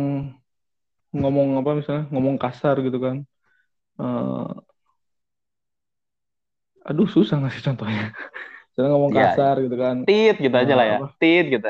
ngomong 1.15 1.63
apa 1.63 1.71
misalnya 1.79 2.05
ngomong 2.11 2.37
kasar 2.37 2.83
gitu 2.83 2.99
kan 2.99 3.23
uh, 4.03 4.51
aduh 6.85 7.09
susah 7.09 7.41
ngasih 7.41 7.65
contohnya. 7.65 8.13
Jangan 8.75 8.91
ngomong 8.91 9.13
ya, 9.15 9.33
kasar 9.33 9.55
gitu 9.63 9.77
kan 9.79 9.97
tit 10.03 10.37
gitu 10.37 10.53
aja 10.53 10.75
lah 10.75 10.85
ya 10.85 10.97
apa? 11.01 11.09
tit 11.17 11.47
gitu. 11.47 11.69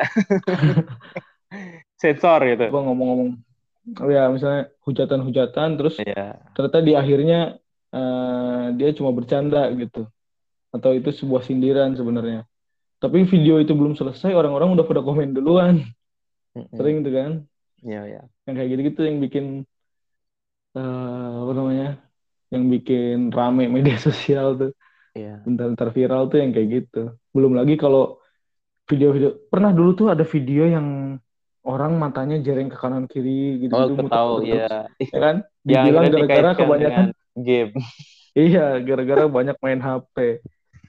Sensor 2.00 2.40
gitu. 2.48 2.64
Apa 2.72 2.80
ngomong-ngomong 2.80 3.30
oh 4.00 4.08
ya 4.08 4.32
misalnya 4.32 4.72
hujatan-hujatan 4.88 5.68
terus 5.76 6.00
ya. 6.00 6.40
ternyata 6.56 6.80
di 6.80 6.96
akhirnya 6.96 7.60
uh, 7.92 8.72
dia 8.74 8.90
cuma 8.96 9.12
bercanda 9.12 9.68
gitu. 9.76 10.08
Atau 10.74 10.96
itu 10.96 11.12
sebuah 11.14 11.44
sindiran 11.46 11.94
sebenarnya 11.94 12.48
tapi 13.02 13.26
video 13.26 13.60
itu 13.60 13.72
belum 13.74 13.96
selesai 13.98 14.32
orang-orang 14.32 14.74
udah 14.74 14.84
pada 14.86 15.00
komen 15.04 15.34
duluan 15.34 15.82
mm-hmm. 16.54 16.74
sering 16.76 17.02
tuh 17.02 17.12
kan 17.12 17.32
Iya, 17.84 18.02
ya. 18.08 18.22
Yang 18.48 18.54
kayak 18.56 18.68
gitu-gitu 18.72 19.00
yang 19.04 19.18
bikin 19.20 19.44
uh, 20.74 21.44
apa 21.44 21.52
namanya? 21.54 21.88
yang 22.52 22.70
bikin 22.70 23.34
rame 23.34 23.66
media 23.68 23.98
sosial 24.08 24.56
tuh. 24.56 24.72
Iya. 25.14 25.44
Bentar-bentar 25.44 25.92
viral 25.92 26.32
tuh 26.32 26.40
yang 26.40 26.50
kayak 26.50 26.68
gitu. 26.82 27.02
Belum 27.30 27.52
lagi 27.54 27.76
kalau 27.76 28.18
video-video 28.88 29.48
pernah 29.52 29.70
dulu 29.70 29.90
tuh 29.96 30.08
ada 30.12 30.24
video 30.24 30.68
yang 30.68 31.18
orang 31.64 31.96
matanya 31.96 32.36
jereng 32.44 32.68
ke 32.68 32.76
kanan 32.76 33.08
kiri 33.08 33.64
gitu 33.64 33.72
Oh, 33.72 33.88
gitu 33.88 34.04
aku 34.04 34.08
tahu 34.12 34.32
ya. 34.44 34.86
ya 35.12 35.18
kan 35.18 35.36
dibilang 35.64 36.04
gara-gara 36.12 36.50
kebanyakan 36.56 37.06
game. 37.36 37.72
iya 38.48 38.78
gara-gara 38.82 39.24
banyak 39.26 39.56
main 39.62 39.80
HP 39.80 40.44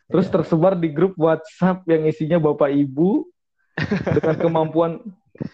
terus 0.05 0.29
Iya. 0.29 0.33
tersebar 0.39 0.73
di 0.77 0.89
grup 0.93 1.17
WhatsApp 1.17 1.83
yang 1.89 2.05
isinya 2.05 2.37
bapak 2.37 2.69
ibu 2.71 3.25
dengan 4.05 4.35
kemampuan 4.43 4.91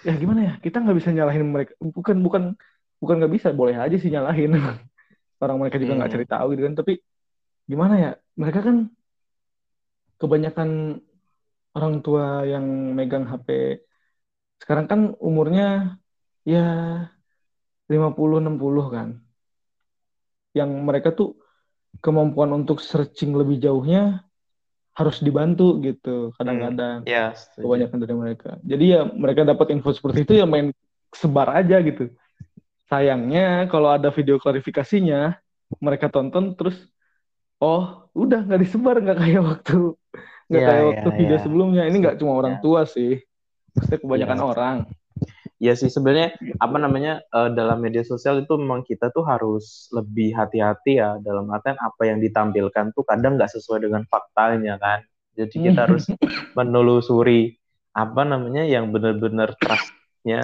ya 0.06 0.14
gimana 0.14 0.40
ya? 0.46 0.54
Kita 0.62 0.84
nggak 0.84 0.98
bisa 0.98 1.10
nyalahin 1.10 1.44
mereka. 1.48 1.74
Bukan 1.82 2.20
bukan 2.22 2.44
bukan 3.02 3.16
nggak 3.18 3.34
bisa. 3.34 3.48
Boleh 3.56 3.76
aja 3.80 3.96
sih 3.98 4.12
nyalahin. 4.12 4.54
Orang 5.42 5.58
mereka 5.58 5.82
juga 5.82 5.98
nggak 5.98 6.10
Hmm. 6.12 6.16
cari 6.22 6.26
tahu 6.30 6.46
gitu 6.54 6.62
kan. 6.70 6.76
Tapi 6.78 6.94
gimana 7.66 7.94
ya? 7.98 8.12
Mereka 8.38 8.60
kan 8.62 8.78
kebanyakan 10.22 11.02
orang 11.74 11.96
tua 12.06 12.46
yang 12.46 12.94
megang 12.94 13.26
HP 13.26 13.80
sekarang 14.62 14.86
kan 14.86 15.02
umurnya 15.18 15.98
ya 16.46 16.66
50 17.90 18.38
60 18.38 18.86
kan. 18.94 19.10
Yang 20.54 20.70
mereka 20.84 21.10
tuh 21.16 21.40
kemampuan 22.04 22.52
untuk 22.54 22.84
searching 22.84 23.34
lebih 23.34 23.58
jauhnya 23.58 24.22
harus 24.98 25.18
dibantu 25.24 25.80
gitu 25.86 26.36
kadang-kadang 26.38 27.08
Ya, 27.08 27.32
setuju. 27.34 27.64
kebanyakan 27.66 27.98
dari 28.04 28.16
mereka. 28.16 28.50
Jadi 28.64 28.86
ya 28.94 29.02
mereka 29.08 29.42
dapat 29.48 29.68
info 29.74 29.90
seperti 29.96 30.20
itu 30.28 30.34
ya 30.38 30.46
main 30.46 30.68
sebar 31.16 31.48
aja 31.60 31.80
gitu. 31.84 32.12
Sayangnya 32.92 33.72
kalau 33.72 33.90
ada 33.96 34.12
video 34.12 34.36
klarifikasinya 34.42 35.40
mereka 35.80 36.12
tonton 36.12 36.54
terus 36.60 36.76
oh 37.64 38.10
udah 38.18 38.44
nggak 38.46 38.62
disebar 38.64 38.96
nggak 39.04 39.18
kayak 39.22 39.42
waktu 39.44 39.76
nggak 40.52 40.64
Ya, 40.64 40.68
kayak 40.68 40.84
ya, 40.84 40.88
waktu 40.92 41.10
video 41.20 41.38
ya. 41.38 41.44
sebelumnya. 41.44 41.84
Ini 41.90 41.98
nggak 42.04 42.18
cuma 42.20 42.34
orang 42.40 42.56
tua 42.64 42.82
sih, 42.88 43.24
maksudnya 43.76 44.00
kebanyakan 44.04 44.40
Ya. 44.40 44.46
orang. 44.52 44.78
Ya 45.62 45.78
sih 45.78 45.94
sebenarnya 45.94 46.34
apa 46.58 46.78
namanya 46.82 47.22
eh, 47.22 47.50
dalam 47.54 47.78
media 47.86 48.02
sosial 48.02 48.42
itu 48.42 48.58
memang 48.58 48.82
kita 48.82 49.14
tuh 49.14 49.22
harus 49.22 49.86
lebih 49.94 50.34
hati-hati 50.34 50.98
ya 50.98 51.22
dalam 51.22 51.46
artian 51.54 51.78
apa 51.78 52.02
yang 52.10 52.18
ditampilkan 52.18 52.98
tuh 52.98 53.06
kadang 53.06 53.38
nggak 53.38 53.54
sesuai 53.54 53.86
dengan 53.86 54.02
faktanya 54.10 54.82
kan. 54.82 55.06
Jadi 55.38 55.70
kita 55.70 55.86
harus 55.86 56.10
menelusuri 56.58 57.56
apa 57.94 58.26
namanya 58.26 58.66
yang 58.66 58.90
benar-benar 58.90 59.54
trustnya, 59.60 60.44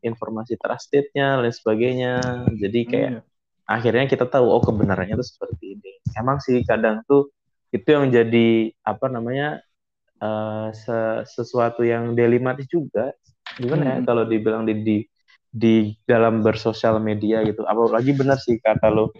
informasi 0.00 0.54
trustednya, 0.60 1.42
lain 1.42 1.50
sebagainya. 1.50 2.12
Jadi 2.54 2.80
kayak 2.86 3.10
Iya. 3.18 3.20
akhirnya 3.66 4.04
kita 4.06 4.30
tahu 4.30 4.46
oh 4.46 4.62
kebenarannya 4.62 5.18
tuh 5.18 5.26
seperti 5.26 5.74
ini. 5.74 5.92
Emang 6.14 6.38
sih 6.38 6.62
kadang 6.62 7.02
tuh 7.10 7.34
itu 7.72 7.88
yang 7.88 8.14
jadi 8.14 8.48
apa 8.86 9.10
namanya 9.10 9.58
eh, 10.22 10.68
se- 10.76 11.24
sesuatu 11.26 11.82
yang 11.82 12.14
dilematis 12.14 12.70
juga. 12.70 13.10
Gimana 13.54 13.82
ya 13.84 13.96
Hmm. 14.00 14.06
kalau 14.06 14.24
dibilang 14.24 14.64
di, 14.64 14.74
di 14.80 14.96
di 15.52 15.74
dalam 16.04 16.40
bersosial 16.40 16.96
media 16.98 17.44
gitu. 17.44 17.62
Apalagi 17.62 18.12
benar 18.12 18.40
sih 18.40 18.56
kata 18.58 18.88
lo. 18.88 19.12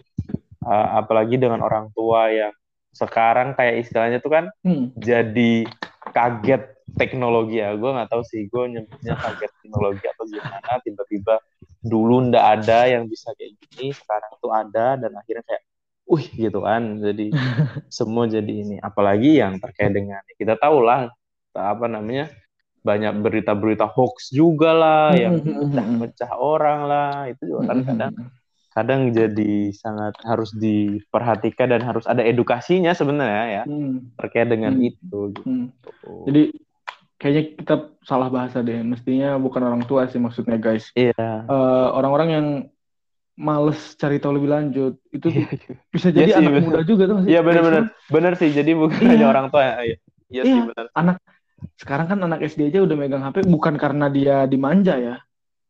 eh, 0.63 0.89
apalagi 0.95 1.37
dengan 1.37 1.59
orang 1.61 1.91
tua 1.91 2.31
yang 2.31 2.55
sekarang 2.93 3.57
kayak 3.57 3.83
istilahnya 3.83 4.19
tuh 4.21 4.31
kan 4.31 4.45
Hmm. 4.63 4.93
jadi 4.95 5.67
kaget 6.13 6.63
teknologi 6.95 7.59
ya 7.59 7.75
gue 7.75 7.91
nggak 7.91 8.11
tahu 8.11 8.23
sih 8.23 8.47
gue 8.47 8.65
nyebutnya 8.69 9.17
kaget 9.17 9.51
teknologi 9.59 10.05
atau 10.07 10.25
gimana 10.29 10.73
tiba-tiba 10.85 11.35
dulu 11.81 12.31
ndak 12.31 12.45
ada 12.61 12.87
yang 12.87 13.09
bisa 13.09 13.33
kayak 13.35 13.59
gini 13.59 13.91
sekarang 13.91 14.33
tuh 14.39 14.53
ada 14.53 15.01
dan 15.01 15.11
akhirnya 15.17 15.43
kayak 15.43 15.63
wih 16.05 16.27
gitu 16.31 16.59
kan 16.61 16.83
jadi 17.01 17.27
semua 17.91 18.25
jadi 18.29 18.53
ini 18.53 18.77
apalagi 18.79 19.41
yang 19.41 19.59
terkait 19.59 19.91
dengan 19.91 20.23
kita 20.37 20.55
tahu 20.55 20.85
lah 20.85 21.11
apa 21.53 21.87
namanya 21.89 22.31
banyak 22.83 23.15
berita-berita 23.19 23.87
hoax 23.87 24.31
juga 24.31 24.71
lah 24.75 25.07
yang 25.15 25.39
Hmm. 25.39 25.71
pecah-pecah 25.71 26.33
orang 26.35 26.81
lah 26.85 27.13
itu 27.27 27.43
juga 27.47 27.71
kan 27.71 27.79
kadang 27.83 28.13
kadang 28.73 29.01
jadi 29.13 29.53
sangat 29.71 30.17
harus 30.23 30.51
diperhatikan 30.53 31.71
dan 31.71 31.83
harus 31.83 32.03
ada 32.05 32.21
edukasinya 32.21 32.91
sebenarnya 32.91 33.45
ya 33.49 33.65
Hmm. 33.65 34.11
terkait 34.17 34.49
dengan 34.49 34.75
Hmm. 34.75 34.89
itu 34.89 35.19
gitu. 35.31 35.45
Hmm. 35.47 35.67
Jadi 36.27 36.43
kayaknya 37.17 37.43
kita 37.55 37.75
salah 38.03 38.27
bahasa 38.27 38.59
deh. 38.61 38.83
Mestinya 38.83 39.37
bukan 39.37 39.63
orang 39.63 39.83
tua 39.85 40.09
sih 40.09 40.19
maksudnya 40.19 40.59
guys. 40.59 40.91
Iya. 40.93 41.15
Eh, 41.47 41.89
orang-orang 41.93 42.29
yang 42.29 42.47
males 43.33 43.95
cari 43.95 44.19
tahu 44.19 44.37
lebih 44.37 44.51
lanjut 44.51 44.95
itu 45.09 45.23
tuh 45.23 45.33
bisa 45.89 46.09
Iya 46.09 46.17
jadi 46.19 46.31
sih, 46.33 46.39
anak 46.39 46.53
bener. 46.53 46.65
muda 46.67 46.81
juga 46.83 47.05
tuh 47.07 47.17
Iya 47.25 47.41
benar-benar 47.41 47.85
benar 48.09 48.33
sih. 48.35 48.51
Jadi 48.51 48.71
bukan 48.75 48.99
Iya. 48.99 49.11
hanya 49.15 49.27
orang 49.29 49.47
tua 49.49 49.63
ya. 49.63 49.75
Iya, 49.79 49.97
iya 50.29 50.43
sih 50.43 50.59
Iya. 50.59 50.65
benar. 50.67 50.87
anak 50.93 51.17
sekarang 51.77 52.07
kan 52.07 52.19
anak 52.21 52.43
SD 52.43 52.69
aja 52.69 52.81
udah 52.83 52.97
megang 52.97 53.23
HP 53.23 53.45
bukan 53.47 53.75
karena 53.77 54.07
dia 54.07 54.45
dimanja 54.45 54.97
ya. 54.97 55.17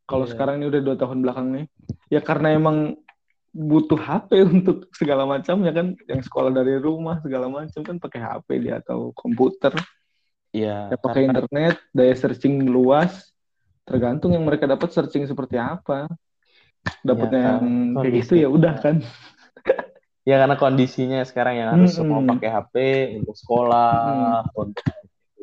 Kalau 0.03 0.27
Iya. 0.27 0.35
sekarang 0.35 0.59
ini 0.59 0.67
udah 0.67 0.81
dua 0.83 0.95
tahun 0.99 1.23
belakang 1.23 1.47
nih, 1.55 1.65
ya 2.11 2.19
karena 2.19 2.53
emang 2.53 2.99
butuh 3.49 3.95
HP 3.97 4.29
untuk 4.53 4.89
segala 4.91 5.23
macam 5.23 5.63
ya 5.63 5.71
kan, 5.71 5.95
yang 6.05 6.21
sekolah 6.21 6.51
dari 6.51 6.75
rumah 6.77 7.21
segala 7.21 7.47
macam 7.47 7.81
kan 7.81 7.95
pakai 7.97 8.19
HP 8.19 8.47
dia 8.59 8.81
atau 8.83 9.13
komputer, 9.15 9.71
Iya. 10.51 10.91
ya 10.91 10.97
pakai 10.99 11.23
karena- 11.23 11.39
internet, 11.39 11.75
daya 11.91 12.13
searching 12.13 12.67
luas, 12.67 13.31
tergantung 13.83 14.35
yang 14.35 14.43
mereka 14.43 14.67
dapat 14.67 14.91
searching 14.91 15.23
seperti 15.23 15.55
apa. 15.55 16.09
Dapatnya 16.99 17.39
Ya, 17.39 17.51
yang 17.63 17.95
kayak 17.95 18.13
gitu 18.23 18.33
ya 18.35 18.47
udah 18.51 18.75
kan. 18.79 18.95
Ya 20.23 20.39
karena 20.39 20.55
kondisinya 20.55 21.19
sekarang 21.27 21.59
yang 21.59 21.67
harus 21.75 21.99
Mm-mm. 21.99 21.99
semua 21.99 22.19
pakai 22.23 22.47
HP 22.47 22.75
untuk 23.19 23.35
sekolah, 23.35 24.47
untuk 24.55 24.79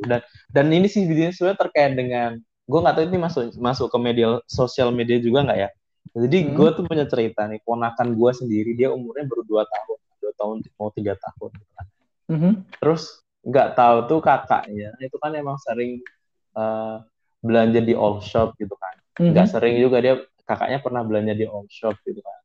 dan 0.06 0.20
dan 0.50 0.66
ini 0.72 0.86
sih 0.88 1.04
videonya 1.04 1.34
sebenarnya 1.36 1.60
terkait 1.60 1.92
dengan 1.96 2.30
gue 2.40 2.78
nggak 2.80 2.94
tahu 2.96 3.04
ini 3.10 3.18
masuk 3.18 3.42
masuk 3.58 3.86
ke 3.90 3.98
media 3.98 4.38
sosial 4.46 4.94
media 4.94 5.18
juga 5.18 5.42
nggak 5.44 5.58
ya. 5.58 5.68
Jadi 6.10 6.38
Hmm. 6.42 6.52
gue 6.58 6.68
tuh 6.74 6.84
punya 6.86 7.06
cerita 7.06 7.46
nih, 7.46 7.60
ponakan 7.62 8.18
gue 8.18 8.30
sendiri 8.34 8.74
dia 8.74 8.90
umurnya 8.90 9.30
baru 9.30 9.42
dua 9.46 9.62
tahun, 9.66 9.98
dua 10.18 10.32
tahun 10.38 10.56
mau 10.78 10.90
tiga 10.90 11.14
tahun. 11.18 11.50
gitu 11.54 11.72
kan. 11.76 11.86
Mhm. 12.30 12.52
Terus 12.80 13.02
nggak 13.40 13.68
tahu 13.74 13.96
tuh 14.06 14.20
kakaknya 14.20 14.90
itu 15.00 15.16
kan 15.18 15.32
emang 15.34 15.56
sering 15.62 16.02
eh, 16.50 16.96
belanja 17.40 17.80
di 17.80 17.94
all 17.94 18.18
shop 18.20 18.54
gitu 18.58 18.74
kan. 18.74 18.94
Nggak 19.18 19.46
sering 19.50 19.78
juga 19.78 20.02
dia 20.02 20.14
kakaknya 20.44 20.78
pernah 20.82 21.02
belanja 21.06 21.34
di 21.38 21.46
all 21.46 21.66
shop 21.70 21.94
gitu 22.02 22.20
kan. 22.22 22.38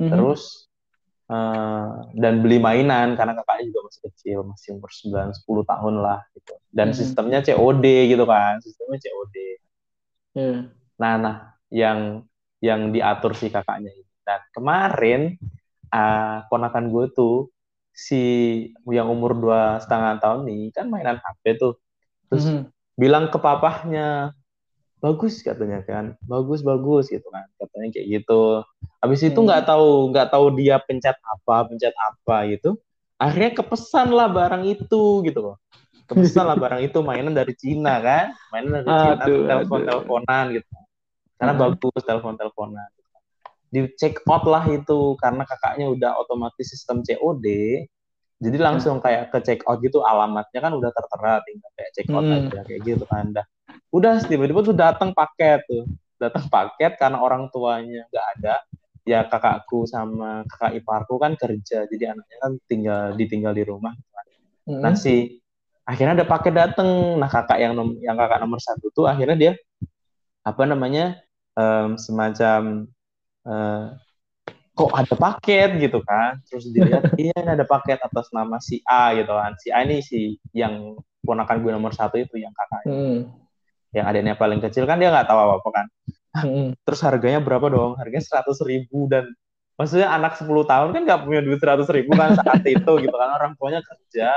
Mhm. 0.00 0.10
Terus 0.10 0.68
eh, 1.24 1.88
dan 2.20 2.34
beli 2.44 2.60
mainan 2.60 3.16
karena 3.16 3.32
kakaknya 3.40 3.72
juga 3.72 3.80
masih 3.88 4.00
kecil, 4.10 4.38
masih 4.44 4.68
umur 4.76 4.90
9 4.92 5.28
10 5.32 5.62
tahun 5.64 5.94
lah 6.00 6.20
gitu. 6.36 6.54
Dan 6.68 6.92
Mhm. 6.92 6.96
sistemnya 6.96 7.40
COD 7.40 7.86
gitu 8.12 8.24
kan, 8.28 8.60
sistemnya 8.60 8.98
COD. 9.00 9.36
Iya. 10.34 10.56
Nah, 11.00 11.14
nah 11.18 11.36
yang 11.70 12.22
yang 12.60 12.92
diatur 12.92 13.32
si 13.36 13.48
kakaknya 13.48 13.92
ini. 13.92 14.12
Dan 14.24 14.40
kemarin 14.56 15.20
ah, 15.94 16.42
ponakan 16.50 16.90
gue 16.90 17.06
tuh 17.14 17.54
si 17.94 18.22
yang 18.90 19.06
umur 19.06 19.38
dua 19.38 19.78
setengah 19.78 20.18
tahun 20.18 20.40
nih 20.50 20.62
kan 20.74 20.90
mainan 20.90 21.22
HP 21.22 21.54
tuh. 21.60 21.78
Terus 22.26 22.50
Mhm. 22.50 22.60
bilang 22.98 23.30
ke 23.30 23.38
papahnya 23.38 24.34
bagus 25.04 25.44
katanya 25.44 25.84
kan. 25.84 26.16
Bagus 26.24 26.64
bagus 26.64 27.12
gitu 27.12 27.28
kan. 27.28 27.44
Katanya 27.60 27.92
kayak 27.92 28.06
gitu. 28.08 28.64
Habis 29.04 29.20
itu 29.20 29.36
Hmm. 29.36 29.46
nggak 29.52 29.62
tahu 29.68 29.88
nggak 30.16 30.28
tahu 30.32 30.44
dia 30.56 30.80
pencet 30.80 31.16
apa 31.20 31.68
pencet 31.68 31.92
apa 31.92 32.48
gitu. 32.48 32.80
Akhirnya 33.20 33.52
kepesan 33.60 34.08
lah 34.16 34.32
barang 34.32 34.64
itu 34.64 35.20
gitu 35.28 35.40
loh. 35.44 35.56
Kepesan 36.08 36.48
lah 36.48 36.56
barang 36.56 36.80
itu 36.88 36.98
mainan 37.04 37.36
dari 37.36 37.52
Cina 37.52 38.00
kan. 38.00 38.32
Mainan 38.48 38.80
dari 38.80 38.88
Cina 38.88 39.24
telepon 39.28 39.80
teleponan 39.84 40.44
gitu. 40.56 40.68
Karena 41.36 41.52
Hmm. 41.52 41.62
bagus 41.76 42.00
telepon 42.00 42.34
teleponan 42.40 42.88
di 43.74 43.90
check 43.98 44.22
out 44.30 44.46
lah 44.46 44.62
itu 44.70 45.18
karena 45.18 45.42
kakaknya 45.42 45.90
udah 45.90 46.14
otomatis 46.22 46.70
sistem 46.70 47.02
COD 47.02 47.42
jadi 48.38 48.56
langsung 48.62 49.02
kayak 49.02 49.34
ke 49.34 49.42
check 49.42 49.60
out 49.66 49.82
gitu 49.82 50.06
alamatnya 50.06 50.62
kan 50.62 50.70
udah 50.70 50.94
tertera 50.94 51.42
tinggal 51.42 51.70
kayak 51.74 51.90
check 51.90 52.06
out 52.14 52.22
Hmm. 52.22 52.38
aja 52.38 52.60
kayak 52.70 52.80
gitu 52.86 53.02
kan. 53.10 53.34
Dah 53.34 53.42
udah 53.94 54.26
tiba-tiba 54.26 54.60
tuh 54.66 54.74
datang 54.74 55.14
paket 55.14 55.62
tuh. 55.70 55.86
Datang 56.18 56.50
paket 56.50 56.98
karena 56.98 57.22
orang 57.22 57.46
tuanya 57.54 58.02
nggak 58.10 58.26
ada. 58.38 58.54
Ya 59.06 59.20
kakakku 59.22 59.84
sama 59.86 60.42
kakak 60.48 60.80
iparku 60.80 61.20
kan 61.20 61.36
kerja 61.38 61.84
jadi 61.86 62.16
anaknya 62.16 62.38
kan 62.40 62.52
tinggal 62.66 63.02
ditinggal 63.14 63.54
di 63.54 63.62
rumah. 63.62 63.94
Mhm. 64.64 64.80
nah 64.80 64.96
si 64.96 65.44
akhirnya 65.84 66.24
ada 66.24 66.26
paket 66.26 66.52
datang. 66.56 67.20
Nah 67.20 67.28
kakak 67.28 67.60
yang 67.60 67.76
nom- 67.76 68.00
yang 68.00 68.16
kakak 68.16 68.40
nomor 68.42 68.58
satu 68.58 68.88
tuh 68.90 69.04
akhirnya 69.06 69.36
dia 69.36 69.52
apa 70.40 70.64
namanya 70.64 71.20
em, 71.54 72.00
semacam 72.00 72.88
eh, 73.44 73.84
kok 74.74 74.90
ada 74.90 75.14
paket 75.14 75.70
gitu 75.78 76.00
kan? 76.02 76.40
Terus 76.48 76.66
dilihat 76.72 77.12
iya 77.20 77.36
ini 77.36 77.50
ada 77.54 77.68
paket 77.68 78.00
atas 78.00 78.32
nama 78.32 78.56
si 78.58 78.80
A 78.88 79.12
gitu 79.14 79.30
kan. 79.36 79.52
Si 79.60 79.68
A 79.70 79.84
ini 79.84 80.00
si 80.00 80.40
yang 80.56 80.96
ponakan 81.20 81.60
gue 81.60 81.72
nomor 81.76 81.92
satu 81.92 82.16
itu 82.16 82.40
yang 82.40 82.52
kakaknya. 82.56 82.88
Mhm. 82.92 83.43
Yang 83.94 84.04
adiknya 84.10 84.34
paling 84.34 84.58
kecil 84.58 84.84
kan 84.84 84.98
dia 84.98 85.08
nggak 85.14 85.30
tahu 85.30 85.38
apa 85.38 85.54
apa 85.62 85.70
kan 85.70 85.86
terus 86.86 87.00
harganya 87.02 87.38
berapa 87.38 87.66
dong? 87.70 87.94
Harganya 87.98 88.24
seratus 88.26 88.58
ribu 88.66 89.06
dan 89.06 89.30
maksudnya 89.78 90.10
anak 90.10 90.38
10 90.38 90.50
tahun 90.66 90.88
kan 90.90 91.02
nggak 91.06 91.20
punya 91.26 91.40
duit 91.42 91.58
seratus 91.62 91.88
ribu 91.90 92.14
kan 92.14 92.34
saat 92.38 92.62
itu 92.66 92.92
gitu 93.02 93.14
kan. 93.14 93.30
Orang 93.38 93.54
tuanya 93.58 93.80
kerja. 93.84 94.34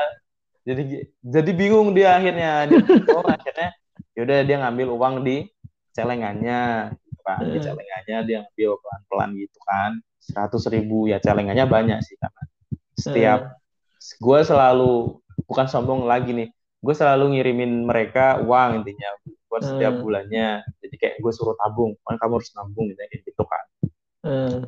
Jadi 0.67 1.09
jadi 1.23 1.51
bingung 1.55 1.97
dia 1.97 2.17
akhirnya. 2.19 2.69
Dia 2.69 2.79
oh, 3.17 3.25
akhirnya 3.25 3.69
yaudah 4.13 4.37
dia 4.45 4.57
ngambil 4.61 4.87
uang 4.93 5.15
di 5.25 5.49
celengannya 5.97 6.93
gitu 6.93 7.21
kan. 7.25 7.41
Di 7.49 7.59
celengannya 7.61 8.17
dia 8.25 8.37
ngambil 8.45 8.71
pelan 8.77 9.01
pelan 9.09 9.29
gitu 9.37 9.59
kan. 9.65 9.93
seratus 10.27 10.67
ribu 10.67 11.07
ya 11.07 11.23
celengannya 11.23 11.63
banyak 11.63 12.03
sih 12.03 12.19
karena 12.19 12.43
setiap 12.99 13.39
gue 14.19 14.39
selalu 14.43 15.23
bukan 15.47 15.71
sombong 15.71 16.03
lagi 16.03 16.35
nih 16.35 16.51
gue 16.83 16.91
selalu 16.91 17.39
ngirimin 17.39 17.87
mereka 17.87 18.43
uang 18.43 18.83
intinya 18.83 19.07
buat 19.57 19.65
setiap 19.65 19.93
bulannya. 20.05 20.61
Jadi 20.85 20.95
kayak 21.01 21.15
gue 21.17 21.31
suruh 21.33 21.57
tabung 21.57 21.97
kan 22.05 22.21
kamu 22.21 22.37
harus 22.37 22.53
nabung 22.53 22.85
gitu, 22.93 23.01
gitu 23.25 23.43
kan. 23.49 23.65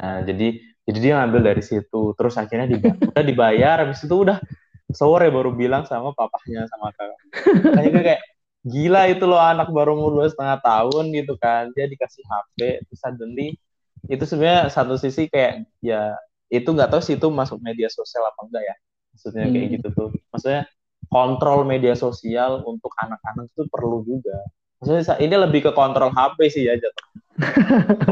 Nah 0.01 0.17
jadi 0.25 0.57
jadi 0.89 0.97
dia 0.97 1.13
ngambil 1.21 1.41
dari 1.53 1.61
situ. 1.61 2.17
Terus 2.17 2.33
akhirnya 2.41 2.65
dibayar, 2.65 2.97
udah 3.13 3.25
dibayar 3.25 3.75
habis 3.85 4.01
itu 4.01 4.15
udah 4.17 4.41
sore 4.89 5.29
baru 5.29 5.53
bilang 5.53 5.85
sama 5.85 6.09
papahnya 6.17 6.65
sama 6.65 6.89
kakak. 6.97 7.21
Makanya 7.69 7.89
gue 7.93 8.03
kayak 8.09 8.21
gila 8.65 9.01
itu 9.07 9.23
loh 9.29 9.39
anak 9.39 9.69
baru 9.69 9.93
umur 9.93 10.11
dua 10.17 10.27
setengah 10.33 10.57
tahun 10.65 11.13
gitu 11.13 11.37
kan. 11.37 11.69
Dia 11.77 11.85
dikasih 11.85 12.25
HP 12.25 12.57
terus 12.89 12.99
suddenly 12.99 13.53
itu 14.09 14.23
sebenarnya 14.25 14.73
satu 14.73 14.97
sisi 14.97 15.29
kayak 15.29 15.69
ya 15.85 16.17
itu 16.49 16.65
nggak 16.65 16.89
tahu 16.89 17.01
sih 17.05 17.13
itu 17.13 17.29
masuk 17.29 17.61
media 17.61 17.85
sosial 17.93 18.25
apa 18.25 18.41
enggak 18.49 18.63
ya. 18.65 18.75
Maksudnya 19.13 19.45
kayak 19.53 19.65
hmm. 19.69 19.75
gitu 19.77 19.87
tuh. 19.93 20.09
Maksudnya 20.33 20.65
kontrol 21.09 21.65
media 21.65 21.93
sosial 21.93 22.65
untuk 22.65 22.93
anak-anak 22.97 23.49
itu 23.49 23.65
perlu 23.69 24.01
juga 24.05 24.37
maksudnya 24.79 25.15
ini 25.19 25.35
lebih 25.35 25.59
ke 25.69 25.71
kontrol 25.75 26.11
HP 26.15 26.37
sih 26.49 26.63
ya 26.65 26.79
jatuh 26.79 27.07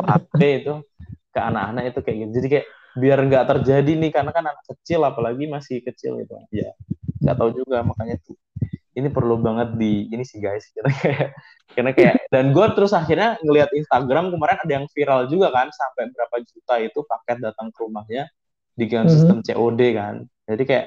HP 0.03 0.39
itu 0.63 0.73
ke 1.32 1.39
anak-anak 1.39 1.84
itu 1.93 1.99
kayak 2.01 2.17
gitu. 2.17 2.32
Jadi 2.41 2.47
kayak 2.49 2.65
biar 2.97 3.17
nggak 3.30 3.45
terjadi 3.45 3.91
nih 3.93 4.10
karena 4.10 4.32
kan 4.34 4.43
anak 4.49 4.65
kecil 4.65 5.06
apalagi 5.06 5.45
masih 5.45 5.86
kecil 5.86 6.17
gitu. 6.23 6.34
Ya 6.49 6.73
nggak 7.21 7.36
tahu 7.38 7.49
juga 7.53 7.86
makanya 7.86 8.17
tuh 8.25 8.38
ini 8.97 9.13
perlu 9.13 9.38
banget 9.38 9.77
di 9.77 10.10
ini 10.10 10.25
sih 10.25 10.41
guys 10.41 10.65
karena 10.75 10.91
kayak 10.97 11.30
karena 11.77 11.91
kayak 11.93 12.15
dan 12.34 12.49
gue 12.49 12.65
terus 12.73 12.97
akhirnya 12.97 13.38
ngelihat 13.45 13.69
Instagram 13.69 14.34
kemarin 14.34 14.58
ada 14.58 14.73
yang 14.73 14.86
viral 14.89 15.30
juga 15.30 15.53
kan 15.53 15.69
sampai 15.69 16.10
berapa 16.10 16.36
juta 16.41 16.75
itu 16.82 16.99
paket 17.06 17.38
datang 17.45 17.69
ke 17.69 17.77
rumahnya 17.86 18.25
dengan 18.73 19.06
-hmm. 19.06 19.13
sistem 19.13 19.38
COD 19.45 19.82
kan. 19.93 20.15
Jadi 20.49 20.63
kayak 20.65 20.86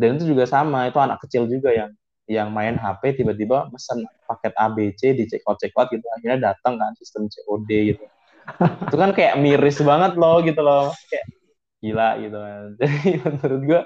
dan 0.00 0.16
itu 0.16 0.32
juga 0.32 0.48
sama 0.48 0.88
itu 0.88 0.96
anak 0.96 1.20
kecil 1.28 1.44
juga 1.44 1.76
yang 1.76 1.92
yang 2.30 2.54
main 2.54 2.78
HP 2.78 3.18
tiba-tiba 3.18 3.66
pesan 3.74 4.06
paket 4.30 4.54
ABC 4.54 5.18
di 5.18 5.26
check 5.26 5.42
out 5.50 5.58
check 5.58 5.74
out 5.74 5.90
gitu 5.90 6.06
akhirnya 6.14 6.54
datang 6.54 6.78
kan 6.78 6.94
sistem 6.94 7.26
COD 7.26 7.70
gitu. 7.90 8.06
Itu 8.86 8.96
kan 8.96 9.10
kayak 9.10 9.42
miris 9.42 9.82
banget 9.82 10.14
loh 10.14 10.38
gitu 10.46 10.62
loh 10.62 10.94
kayak 11.10 11.26
gila 11.82 12.08
gitu 12.22 12.38
kan. 12.38 12.62
Jadi 12.78 13.10
menurut 13.26 13.62
gue 13.66 13.80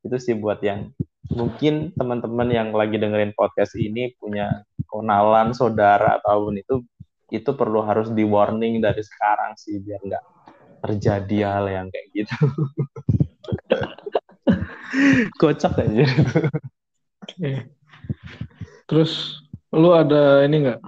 itu 0.00 0.16
sih 0.16 0.34
buat 0.38 0.62
yang 0.62 0.94
mungkin 1.34 1.92
teman-teman 1.98 2.48
yang 2.48 2.68
lagi 2.72 2.96
dengerin 2.96 3.34
podcast 3.34 3.74
ini 3.76 4.14
punya 4.16 4.64
kenalan 4.86 5.52
saudara 5.52 6.22
ataupun 6.22 6.62
itu 6.62 6.86
itu 7.30 7.54
perlu 7.54 7.82
harus 7.84 8.10
di 8.10 8.24
warning 8.26 8.82
dari 8.82 9.02
sekarang 9.02 9.54
sih 9.58 9.78
biar 9.82 10.00
nggak 10.02 10.24
terjadi 10.80 11.36
hal 11.46 11.68
yang 11.68 11.90
kayak 11.90 12.08
gitu. 12.14 12.30
Kocak 15.40 15.78
aja. 15.78 16.06
Eh. 17.38 17.79
Terus 18.90 19.42
lu 19.70 19.94
ada 19.94 20.42
ini 20.46 20.66
nggak 20.66 20.80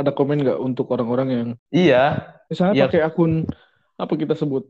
ada 0.00 0.10
komen 0.16 0.40
nggak 0.40 0.58
untuk 0.60 0.88
orang-orang 0.92 1.28
yang 1.28 1.48
iya 1.68 2.34
misalnya 2.48 2.74
iya. 2.74 2.84
pakai 2.88 3.00
akun 3.04 3.44
apa 4.00 4.12
kita 4.16 4.32
sebut 4.32 4.64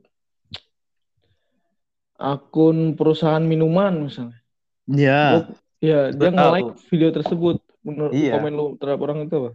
akun 2.21 2.95
perusahaan 2.95 3.41
minuman 3.41 4.07
misalnya. 4.07 4.37
Iya. 4.85 5.49
Ya, 5.81 6.13
dia 6.13 6.29
nge-like 6.29 6.77
video 6.93 7.09
tersebut. 7.09 7.65
Menurut 7.81 8.13
iya. 8.13 8.37
komen 8.37 8.53
lu 8.53 8.67
terhadap 8.77 9.01
orang 9.09 9.25
itu 9.25 9.35
apa? 9.41 9.51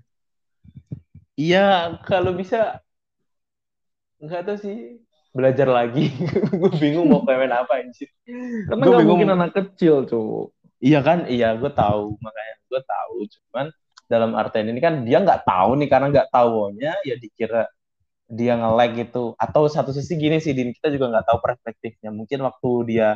Iya, 1.37 2.01
kalau 2.09 2.33
bisa 2.33 2.81
enggak 4.17 4.49
tahu 4.49 4.57
sih 4.57 4.77
belajar 5.29 5.69
lagi. 5.69 6.09
gue 6.59 6.71
bingung 6.81 7.13
mau 7.13 7.21
komen 7.21 7.53
apa 7.53 7.85
anjir. 7.85 8.09
Karena 8.25 8.81
gak 8.81 8.97
bingung. 8.97 9.05
mungkin 9.05 9.29
anak 9.37 9.51
kecil, 9.53 10.09
cowok. 10.09 10.54
Iya 10.83 10.99
kan, 10.99 11.29
iya 11.31 11.55
gue 11.55 11.71
tahu. 11.71 12.19
Makanya 12.19 12.55
gue 12.67 12.81
tahu. 12.83 13.15
Cuman 13.31 13.65
dalam 14.05 14.31
artian 14.37 14.69
ini 14.69 14.79
kan 14.83 15.01
dia 15.07 15.17
nggak 15.23 15.47
tahu 15.47 15.81
nih 15.81 15.89
karena 15.89 16.07
nggak 16.13 16.29
tahunya 16.29 16.93
ya 17.01 17.15
dikira 17.17 17.65
dia 18.29 18.53
nge-lag 18.57 18.91
gitu. 18.97 19.33
Atau 19.39 19.69
satu 19.71 19.93
sisi 19.95 20.17
gini 20.17 20.41
sih 20.41 20.51
Din 20.51 20.73
kita 20.75 20.91
juga 20.91 21.13
nggak 21.13 21.25
tahu 21.29 21.39
perspektifnya. 21.41 22.09
Mungkin 22.11 22.43
waktu 22.43 22.69
dia 22.89 23.07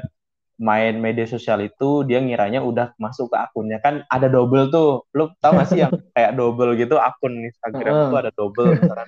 main 0.59 0.99
media 0.99 1.23
sosial 1.23 1.63
itu 1.63 2.03
dia 2.03 2.19
ngiranya 2.19 2.59
udah 2.63 2.95
masuk 2.99 3.31
ke 3.31 3.37
akunnya. 3.39 3.79
Kan 3.83 4.05
ada 4.07 4.27
double 4.31 4.71
tuh. 4.71 5.07
Lu 5.15 5.31
tau 5.39 5.55
gak 5.55 5.67
sih 5.71 5.79
yang 5.83 5.91
kayak 6.15 6.35
double 6.35 6.75
gitu? 6.79 6.95
Akun 6.99 7.43
Instagram 7.43 8.11
itu 8.11 8.15
ada 8.15 8.31
double 8.35 8.75
misalkan. 8.75 9.07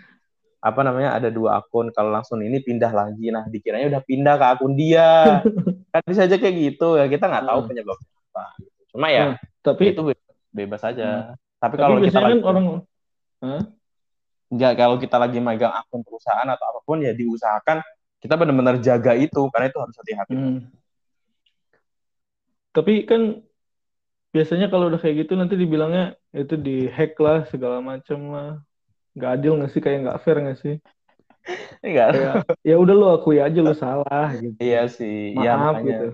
Apa 0.62 0.82
namanya? 0.86 1.18
Ada 1.18 1.30
dua 1.34 1.60
akun. 1.62 1.90
Kalau 1.92 2.14
langsung 2.14 2.40
ini 2.42 2.62
pindah 2.62 2.92
lagi. 2.94 3.34
Nah 3.34 3.46
dikiranya 3.50 3.90
udah 3.92 4.02
pindah 4.04 4.36
ke 4.38 4.46
akun 4.58 4.74
dia. 4.78 5.42
Kan 5.94 6.02
bisa 6.08 6.26
aja 6.26 6.38
kayak 6.40 6.56
gitu. 6.56 6.98
Ya 6.98 7.06
kita 7.12 7.28
nggak 7.28 7.46
tahu 7.46 7.60
penyebabnya 7.68 8.21
apa 8.32 8.46
cuma 8.96 9.08
ya 9.12 9.36
tapi 9.60 9.92
itu 9.92 10.02
bebas 10.52 10.82
aja 10.88 11.36
tapi, 11.60 11.76
tapi 11.78 11.84
kalau 11.84 11.98
kita 12.02 12.20
kan 12.20 12.32
lagi, 12.32 12.42
orang 12.42 12.66
huh? 13.44 13.64
nggak 14.52 14.74
kalau 14.76 14.96
kita 15.00 15.16
lagi 15.16 15.40
megang 15.40 15.72
akun 15.72 16.04
perusahaan 16.04 16.48
atau 16.48 16.66
apa 16.76 16.80
pun 16.84 17.00
ya 17.00 17.16
diusahakan 17.16 17.80
kita 18.22 18.38
benar-benar 18.38 18.78
jaga 18.78 19.18
itu 19.18 19.50
karena 19.50 19.74
itu 19.74 19.80
harus 19.82 19.96
hati-hati. 19.98 20.36
Hmm. 20.38 20.70
Tapi 22.72 23.04
kan 23.10 23.42
biasanya 24.32 24.70
kalau 24.70 24.94
udah 24.94 25.02
kayak 25.02 25.26
gitu 25.26 25.34
nanti 25.36 25.58
dibilangnya 25.58 26.16
itu 26.32 26.56
di 26.56 26.86
hack 26.88 27.18
lah 27.18 27.50
segala 27.50 27.82
macam 27.82 28.20
lah. 28.30 28.52
Nggak 29.18 29.32
adil 29.42 29.52
nggak 29.58 29.72
sih 29.74 29.82
kayak 29.82 30.00
nggak 30.06 30.20
fair 30.22 30.38
nggak 30.38 30.60
sih? 30.62 30.76
Enggak. 31.82 32.10
ya 32.62 32.76
udah 32.78 32.96
lo 32.96 33.08
akui 33.18 33.42
aja 33.42 33.60
lo 33.60 33.74
salah 33.74 34.38
gitu. 34.38 34.56
Iya 34.62 34.86
sih. 34.86 35.34
Ya, 35.34 35.58
Maaf 35.58 35.82
ya, 35.82 35.82
makanya, 35.82 35.90
gitu. 35.90 36.08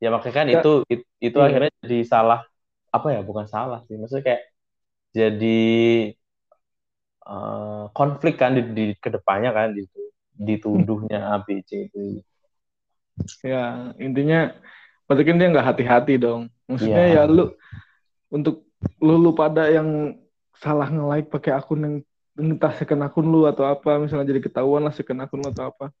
Ya 0.00 0.08
makanya 0.08 0.34
kan 0.34 0.46
itu 0.48 0.72
itu, 0.88 1.04
itu 1.20 1.38
iya. 1.38 1.46
akhirnya 1.46 1.72
jadi 1.84 1.98
salah 2.08 2.40
apa 2.90 3.08
ya 3.12 3.20
bukan 3.20 3.46
salah 3.46 3.84
sih. 3.86 4.00
Maksudnya 4.00 4.24
kayak 4.24 4.42
jadi 5.12 5.60
uh, 7.28 7.92
konflik 7.92 8.40
kan 8.40 8.56
di, 8.56 8.62
di 8.72 8.84
ke 8.96 9.12
depannya 9.12 9.52
kan 9.52 9.76
di 9.76 9.84
dituduhnya 10.40 11.36
ABC 11.36 11.92
itu. 11.92 12.24
Ya 13.44 13.92
intinya 14.00 14.56
berarti 15.04 15.22
kan 15.28 15.36
dia 15.36 15.52
nggak 15.52 15.68
hati-hati 15.68 16.14
dong. 16.16 16.48
Maksudnya 16.64 17.04
ya. 17.12 17.22
ya 17.22 17.22
lu 17.28 17.52
untuk 18.32 18.64
lu, 19.04 19.20
lu 19.20 19.36
pada 19.36 19.68
yang 19.68 20.16
salah 20.56 20.88
nge-like 20.88 21.28
pakai 21.28 21.52
akun 21.52 21.80
yang 21.84 21.94
entah 22.40 22.72
second 22.72 23.04
akun 23.04 23.28
lu 23.28 23.44
atau 23.44 23.68
apa 23.68 24.00
misalnya 24.00 24.32
jadi 24.32 24.40
ketahuan 24.40 24.80
lah 24.80 24.94
second 24.96 25.20
akun 25.20 25.44
lu 25.44 25.48
atau 25.52 25.68
apa 25.68 25.92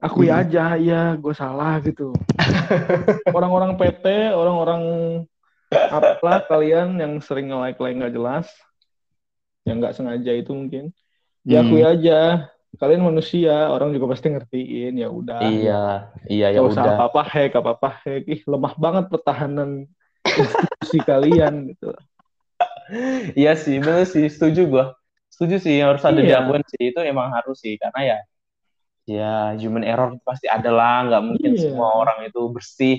aku 0.00 0.24
ya 0.24 0.40
aja 0.40 0.80
ya 0.80 1.14
gue 1.14 1.34
salah 1.36 1.78
gitu. 1.84 2.16
Orang-orang 3.36 3.76
PT 3.76 4.32
orang-orang 4.32 4.82
apalah 5.70 6.42
kalian 6.48 6.98
yang 6.98 7.20
sering 7.22 7.52
nge-like 7.52 7.78
like 7.78 7.96
nggak 8.00 8.14
jelas 8.16 8.48
yang 9.68 9.78
nggak 9.78 9.94
sengaja 9.94 10.32
itu 10.32 10.50
mungkin. 10.50 10.90
Ya 11.44 11.60
hmm. 11.60 11.76
aja 11.84 12.50
kalian 12.80 13.02
manusia 13.02 13.66
orang 13.68 13.92
juga 13.92 14.16
pasti 14.16 14.32
ngertiin 14.32 14.98
ya 14.98 15.08
udah. 15.12 15.40
Iya 15.44 15.84
iya 16.26 16.46
ya 16.56 16.60
udah 16.64 16.96
apa 16.96 17.04
apa 17.12 17.22
hack 17.22 17.52
apa 17.60 17.70
apa 17.76 17.90
hack 18.02 18.24
ih 18.26 18.40
lemah 18.48 18.74
banget 18.80 19.04
pertahanan 19.12 19.84
institusi 20.24 20.98
kalian 21.10 21.76
gitu. 21.76 21.92
Iya 23.36 23.54
sih 23.54 23.78
benar 23.78 24.08
sih 24.08 24.26
setuju 24.26 24.66
gua. 24.66 24.86
Setuju 25.30 25.62
sih 25.62 25.78
harus 25.78 26.02
ada 26.02 26.18
iya. 26.20 26.42
diakui 26.42 26.60
sih 26.66 26.90
itu 26.90 27.00
emang 27.04 27.30
harus 27.30 27.56
sih 27.62 27.78
karena 27.78 28.00
ya 28.16 28.18
ya 29.08 29.56
human 29.56 29.84
error 29.86 30.16
pasti 30.22 30.46
ada 30.46 30.70
lah 30.70 31.08
nggak 31.08 31.22
mungkin 31.24 31.52
iya. 31.56 31.60
semua 31.60 31.88
orang 31.96 32.28
itu 32.28 32.40
bersih 32.52 32.98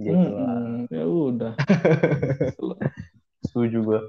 gitu 0.00 0.16
hmm, 0.16 0.88
ya 0.88 1.04
udah 1.04 1.52
setuju 3.46 3.78
gua 3.84 4.00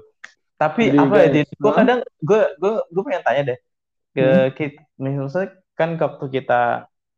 tapi 0.62 0.94
Jadi, 0.94 0.98
apa 1.02 1.14
ya, 1.18 1.26
guys, 1.26 1.34
ya, 1.34 1.44
gue 1.58 1.72
kadang 1.74 2.00
gue 2.22 2.40
gue 2.54 2.72
gue 2.86 3.02
pengen 3.02 3.24
tanya 3.26 3.42
deh 3.50 3.58
ke 4.14 4.26
hmm. 4.28 4.50
kita, 4.54 4.80
misalnya 5.00 5.48
kan 5.74 5.90
waktu 5.98 6.26
kita 6.30 6.62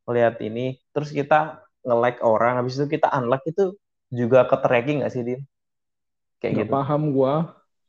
lihat 0.09 0.41
ini, 0.41 0.81
terus 0.95 1.11
kita 1.11 1.61
nge-like 1.85 2.23
orang, 2.25 2.63
habis 2.63 2.79
itu 2.81 2.87
kita 2.89 3.11
unlike 3.13 3.45
itu 3.45 3.77
juga 4.09 4.47
ke 4.49 4.57
tracking 4.63 5.05
gak 5.05 5.13
sih 5.13 5.27
Din? 5.27 5.41
Kayak 6.41 6.53
gak 6.55 6.67
gitu. 6.69 6.73
paham 6.73 7.03
gue. 7.13 7.35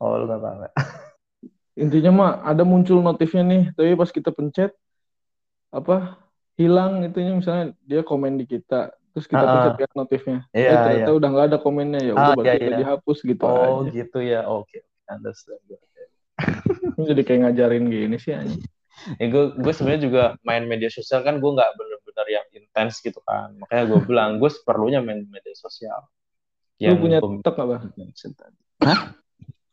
Oh 0.02 0.12
lu 0.20 0.24
gak 0.28 0.42
paham 0.42 0.58
ya? 0.66 0.70
Intinya 1.86 2.10
mah 2.12 2.30
ada 2.44 2.62
muncul 2.64 3.00
notifnya 3.00 3.44
nih, 3.46 3.62
tapi 3.72 3.96
pas 3.96 4.10
kita 4.12 4.30
pencet 4.32 4.76
apa 5.74 6.20
hilang 6.56 7.04
itunya 7.04 7.36
misalnya 7.36 7.76
dia 7.84 8.00
komen 8.00 8.40
di 8.40 8.46
kita 8.48 8.94
terus 9.12 9.26
kita 9.28 9.44
uh, 9.44 9.48
pencet 9.48 9.74
lihat 9.80 9.92
notifnya 9.96 10.38
iya, 10.52 10.68
eh, 10.72 10.76
ternyata 10.76 11.10
iya. 11.12 11.18
udah 11.18 11.28
nggak 11.32 11.46
ada 11.52 11.58
komennya 11.60 12.00
ya 12.04 12.12
udah 12.16 12.28
uh, 12.32 12.36
berarti 12.36 12.56
iya, 12.60 12.68
iya. 12.68 12.78
dihapus 12.80 13.18
gitu 13.24 13.44
oh 13.44 13.84
aja. 13.84 13.90
gitu 13.92 14.18
ya 14.20 14.40
oke 14.44 14.68
okay 14.68 14.80
understand 15.10 15.62
jadi 17.08 17.22
kayak 17.22 17.40
ngajarin 17.48 17.86
gini 17.88 18.16
sih 18.20 18.34
aja 18.34 18.58
ya 19.20 19.26
gue 19.28 19.44
gue 19.60 19.72
sebenarnya 19.72 20.02
juga 20.02 20.22
main 20.42 20.64
media 20.64 20.88
sosial 20.88 21.20
kan 21.22 21.38
gue 21.38 21.50
nggak 21.52 21.70
bener-bener 21.76 22.26
yang 22.28 22.46
intens 22.52 23.00
gitu 23.04 23.20
kan 23.24 23.52
makanya 23.56 23.84
gue 23.92 24.00
bilang 24.04 24.30
gue 24.40 24.50
seperlunya 24.50 25.00
main 25.04 25.24
media 25.28 25.54
sosial 25.56 26.04
Lu 26.76 27.00
punya 27.00 27.24
TikTok 27.24 27.54
nggak, 27.56 27.68
Bang? 27.72 27.84
Hah? 28.84 29.00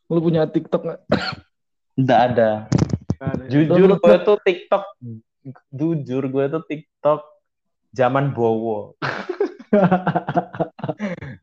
Lu 0.08 0.18
punya 0.24 0.48
TikTok 0.48 0.82
nggak? 0.88 1.00
Nggak 2.00 2.20
ada. 2.32 2.50
Jujur 3.52 3.76
Download 3.76 4.00
gue 4.00 4.18
tuh 4.24 4.36
TikTok, 4.40 4.84
jujur 5.70 6.22
gue 6.28 6.44
tuh 6.48 6.62
TikTok 6.64 7.20
zaman 7.94 8.34
bowo. 8.34 8.96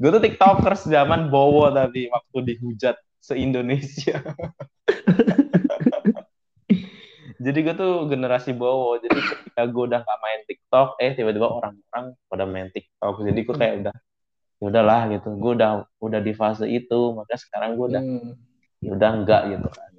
gue 0.01 0.09
tuh 0.09 0.21
tiktokers 0.23 0.87
zaman 0.87 1.29
bowo 1.31 1.71
tadi 1.71 2.09
waktu 2.11 2.37
dihujat 2.55 2.95
se 3.21 3.37
Indonesia. 3.37 4.21
Jadi 7.41 7.65
gue 7.65 7.73
tuh 7.73 8.05
generasi 8.05 8.53
bowo. 8.53 9.01
Jadi 9.01 9.17
ketika 9.17 9.65
gue 9.65 9.83
udah 9.89 10.05
gak 10.05 10.19
main 10.21 10.41
TikTok, 10.45 11.01
eh 11.01 11.17
tiba-tiba 11.17 11.49
orang-orang 11.49 12.13
pada 12.29 12.45
main 12.45 12.69
TikTok. 12.69 13.25
Jadi 13.25 13.39
gue 13.41 13.55
kayak 13.57 13.75
udah, 13.81 13.95
ya 14.61 14.65
udahlah 14.69 15.09
gitu. 15.09 15.33
Gue 15.41 15.57
udah 15.57 15.89
udah 15.97 16.21
di 16.21 16.37
fase 16.37 16.69
itu. 16.69 17.17
Makanya 17.17 17.39
sekarang 17.41 17.81
gue 17.81 17.87
udah, 17.97 18.03
Hmm. 18.05 18.37
ya 18.85 18.93
udah 18.93 19.09
enggak 19.17 19.41
gitu 19.57 19.67
kan. 19.73 19.90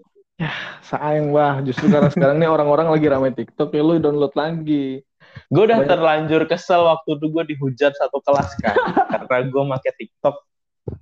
Sayang 0.83 1.31
bah, 1.31 1.63
justru 1.63 1.87
karena 1.89 2.11
sekarang 2.11 2.37
nih 2.41 2.51
orang-orang 2.51 2.89
lagi 2.91 3.07
ramai 3.07 3.31
TikTok 3.33 3.71
ya 3.73 3.83
lu 3.85 4.01
download 4.03 4.35
lagi. 4.35 5.05
Gue 5.49 5.65
udah 5.65 5.81
Banyak- 5.81 5.91
terlanjur 5.91 6.43
kesel 6.49 6.85
waktu 6.85 7.17
itu 7.17 7.27
gue 7.33 7.45
dihujat 7.57 7.93
satu 7.97 8.21
kelas 8.21 8.57
kan. 8.61 8.77
Karena 9.31 9.49
gue 9.49 9.63
make 9.65 9.91
TikTok, 9.97 10.37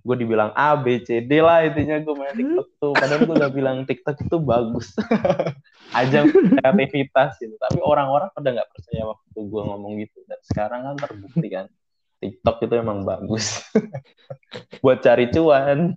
gue 0.07 0.17
dibilang 0.19 0.55
A, 0.55 0.79
B, 0.79 1.03
C, 1.03 1.25
D 1.25 1.43
lah 1.43 1.67
intinya 1.67 1.99
gue 1.99 2.15
main 2.15 2.35
TikTok 2.37 2.69
tuh. 2.79 2.93
Padahal 2.95 3.27
gue 3.27 3.35
udah 3.35 3.51
bilang 3.51 3.77
TikTok 3.89 4.17
itu 4.23 4.37
bagus. 4.39 4.95
Ajang 5.99 6.31
kreativitas 6.31 7.41
gitu. 7.43 7.55
Tapi 7.59 7.79
orang-orang 7.83 8.31
pada 8.31 8.49
nggak 8.55 8.71
percaya 8.71 9.03
waktu 9.09 9.39
gue 9.41 9.63
ngomong 9.67 9.93
gitu. 9.99 10.19
Dan 10.31 10.39
sekarang 10.47 10.81
kan 10.87 10.95
terbukti 10.99 11.49
kan. 11.51 11.67
TikTok 12.21 12.57
itu 12.69 12.75
emang 12.77 13.03
bagus. 13.09 13.65
Buat 14.85 15.01
cari 15.01 15.33
cuan. 15.33 15.97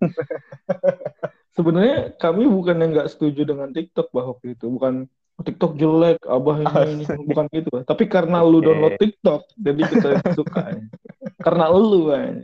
Sebenarnya 1.53 2.17
kami 2.17 2.49
bukan 2.49 2.75
yang 2.81 2.91
nggak 2.97 3.09
setuju 3.13 3.45
dengan 3.45 3.69
TikTok 3.69 4.09
bah 4.09 4.25
waktu 4.33 4.57
itu, 4.57 4.65
bukan 4.73 5.05
"Oh, 5.37 5.43
TikTok 5.45 5.77
jelek, 5.77 6.17
abah 6.25 6.57
ini, 6.65 7.05
ini. 7.05 7.05
bukan 7.13 7.45
gitu. 7.53 7.69
Bah. 7.69 7.83
Tapi 7.85 8.09
karena 8.09 8.41
lu 8.41 8.61
download 8.61 8.97
TikTok, 8.97 9.41
jadi 9.57 9.81
kita 9.85 10.09
suka. 10.37 10.81
karena 11.45 11.65
lu, 11.69 12.09
bah. 12.09 12.41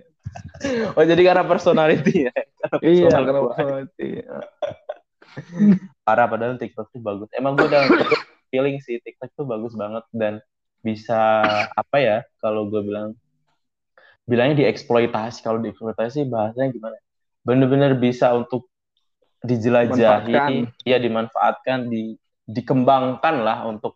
Oh 0.94 1.04
jadi 1.06 1.22
karena 1.26 1.44
personality 1.46 2.30
ya. 2.30 2.34
Karena 2.34 2.78
Iya, 2.86 3.08
personal 3.10 3.24
karena 3.26 3.42
personality. 3.50 4.10
parah 6.06 6.26
padahal 6.30 6.58
TikTok 6.58 6.88
tuh 6.94 7.02
bagus. 7.02 7.30
Emang 7.34 7.58
gue 7.58 7.66
udah 7.70 7.86
feeling 8.50 8.78
sih 8.82 8.98
TikTok 9.02 9.30
tuh 9.38 9.46
bagus 9.46 9.74
banget 9.78 10.06
dan 10.14 10.42
bisa 10.80 11.44
apa 11.76 11.98
ya 12.00 12.18
kalau 12.40 12.72
gue 12.72 12.82
bilang 12.82 13.12
bilangnya 14.30 14.66
dieksploitasi 14.66 15.42
kalau 15.42 15.62
dieksploitasi 15.62 16.26
bahasanya 16.30 16.70
gimana? 16.74 16.98
Bener-bener 17.46 17.98
bisa 17.98 18.34
untuk 18.38 18.70
dijelajahi, 19.44 20.68
ya 20.84 20.98
dimanfaatkan, 21.00 21.88
di 21.88 22.16
dikembangkan 22.50 23.36
lah 23.46 23.70
untuk 23.70 23.96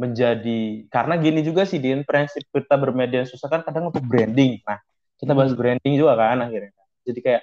menjadi 0.00 0.88
karena 0.88 1.20
gini 1.20 1.44
juga 1.44 1.68
sih 1.68 1.76
Din 1.76 2.00
prinsip 2.08 2.48
kita 2.48 2.80
bermedia 2.80 3.28
sosial 3.28 3.52
kan 3.52 3.60
kadang 3.60 3.92
untuk 3.92 4.00
branding. 4.08 4.56
Nah, 4.64 4.80
kita 5.20 5.36
bahas 5.36 5.52
Hmm. 5.52 5.60
branding 5.60 5.94
juga 6.00 6.16
kan 6.16 6.40
akhirnya. 6.40 6.72
Jadi 7.04 7.20
kayak 7.20 7.42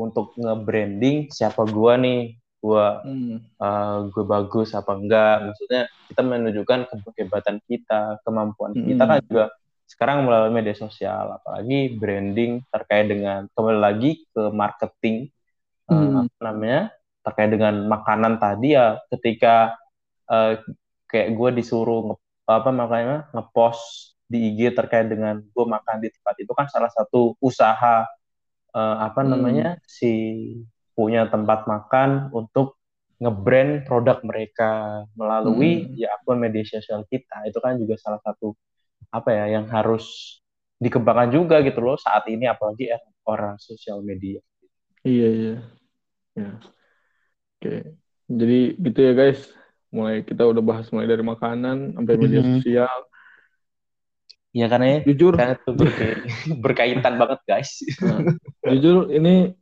untuk 0.00 0.32
nge-branding 0.40 1.28
siapa 1.28 1.68
gua 1.68 2.00
nih, 2.00 2.40
gua 2.64 3.04
Hmm. 3.04 3.44
uh, 3.60 4.08
gue 4.08 4.24
bagus 4.24 4.72
apa 4.72 4.96
enggak 4.96 5.48
maksudnya 5.48 5.88
kita 6.08 6.20
menunjukkan 6.24 6.78
kehebatan 7.12 7.56
kita 7.68 8.20
kemampuan 8.24 8.72
kita 8.76 9.04
Hmm. 9.04 9.10
kan 9.12 9.18
juga 9.28 9.44
sekarang 9.88 10.24
melalui 10.24 10.52
media 10.54 10.76
sosial 10.76 11.40
apalagi 11.40 11.96
branding 11.96 12.64
terkait 12.68 13.10
dengan 13.10 13.48
kembali 13.52 13.80
lagi 13.80 14.24
ke 14.32 14.42
marketing 14.52 15.28
Hmm. 15.90 16.24
apa 16.24 16.40
namanya 16.40 16.82
terkait 17.26 17.50
dengan 17.52 17.74
makanan 17.90 18.38
tadi 18.38 18.78
ya 18.78 18.96
ketika 19.12 19.74
uh, 20.30 20.56
kayak 21.10 21.34
gue 21.34 21.50
disuruh 21.60 22.14
nge, 22.14 22.16
apa 22.46 22.70
makanya 22.70 23.16
ngepost 23.34 24.14
di 24.30 24.54
IG 24.54 24.72
terkait 24.78 25.10
dengan 25.10 25.42
gue 25.42 25.66
makan 25.66 25.98
di 25.98 26.08
tempat 26.14 26.34
itu 26.38 26.52
kan 26.54 26.70
salah 26.70 26.88
satu 26.94 27.34
usaha 27.42 28.06
uh, 28.72 28.96
apa 29.02 29.20
Hmm. 29.26 29.34
namanya 29.34 29.68
si 29.84 30.12
punya 30.94 31.26
tempat 31.26 31.66
makan 31.66 32.30
untuk 32.30 32.78
nge-brand 33.20 33.84
produk 33.84 34.22
mereka 34.24 35.04
melalui 35.18 35.90
Hmm. 35.90 35.98
ya 35.98 36.08
akun 36.16 36.40
media 36.40 36.64
sosial 36.64 37.04
kita 37.10 37.44
itu 37.50 37.58
kan 37.60 37.76
juga 37.76 37.98
salah 38.00 38.22
satu 38.22 38.54
apa 39.10 39.34
ya 39.34 39.60
yang 39.60 39.66
harus 39.68 40.38
dikembangkan 40.80 41.28
juga 41.34 41.60
gitu 41.60 41.82
loh 41.84 42.00
saat 42.00 42.24
ini 42.32 42.48
apalagi 42.48 42.88
era 42.88 43.04
orang 43.28 43.60
sosial 43.60 44.00
media. 44.00 44.40
Iya, 45.04 45.28
iya. 45.28 45.54
Ya. 46.36 46.50
Oke. 47.58 47.74
Jadi 48.30 48.60
gitu 48.78 48.98
ya 49.00 49.12
guys. 49.12 49.40
Mulai 49.90 50.22
kita 50.22 50.46
udah 50.46 50.62
bahas 50.62 50.86
mulai 50.94 51.10
dari 51.10 51.24
makanan 51.26 51.98
sampai 51.98 52.14
media 52.14 52.42
Mhm. 52.42 52.50
sosial. 52.62 52.98
Ya 54.50 54.66
karena 54.66 54.98
ya 54.98 54.98
Jujur, 55.06 55.34
karena 55.38 55.54
itu 55.54 55.70
berkaitan 56.64 57.14
banget 57.18 57.38
guys. 57.46 57.70
Nah, 58.02 58.22
jujur 58.66 59.06
ini 59.10 59.54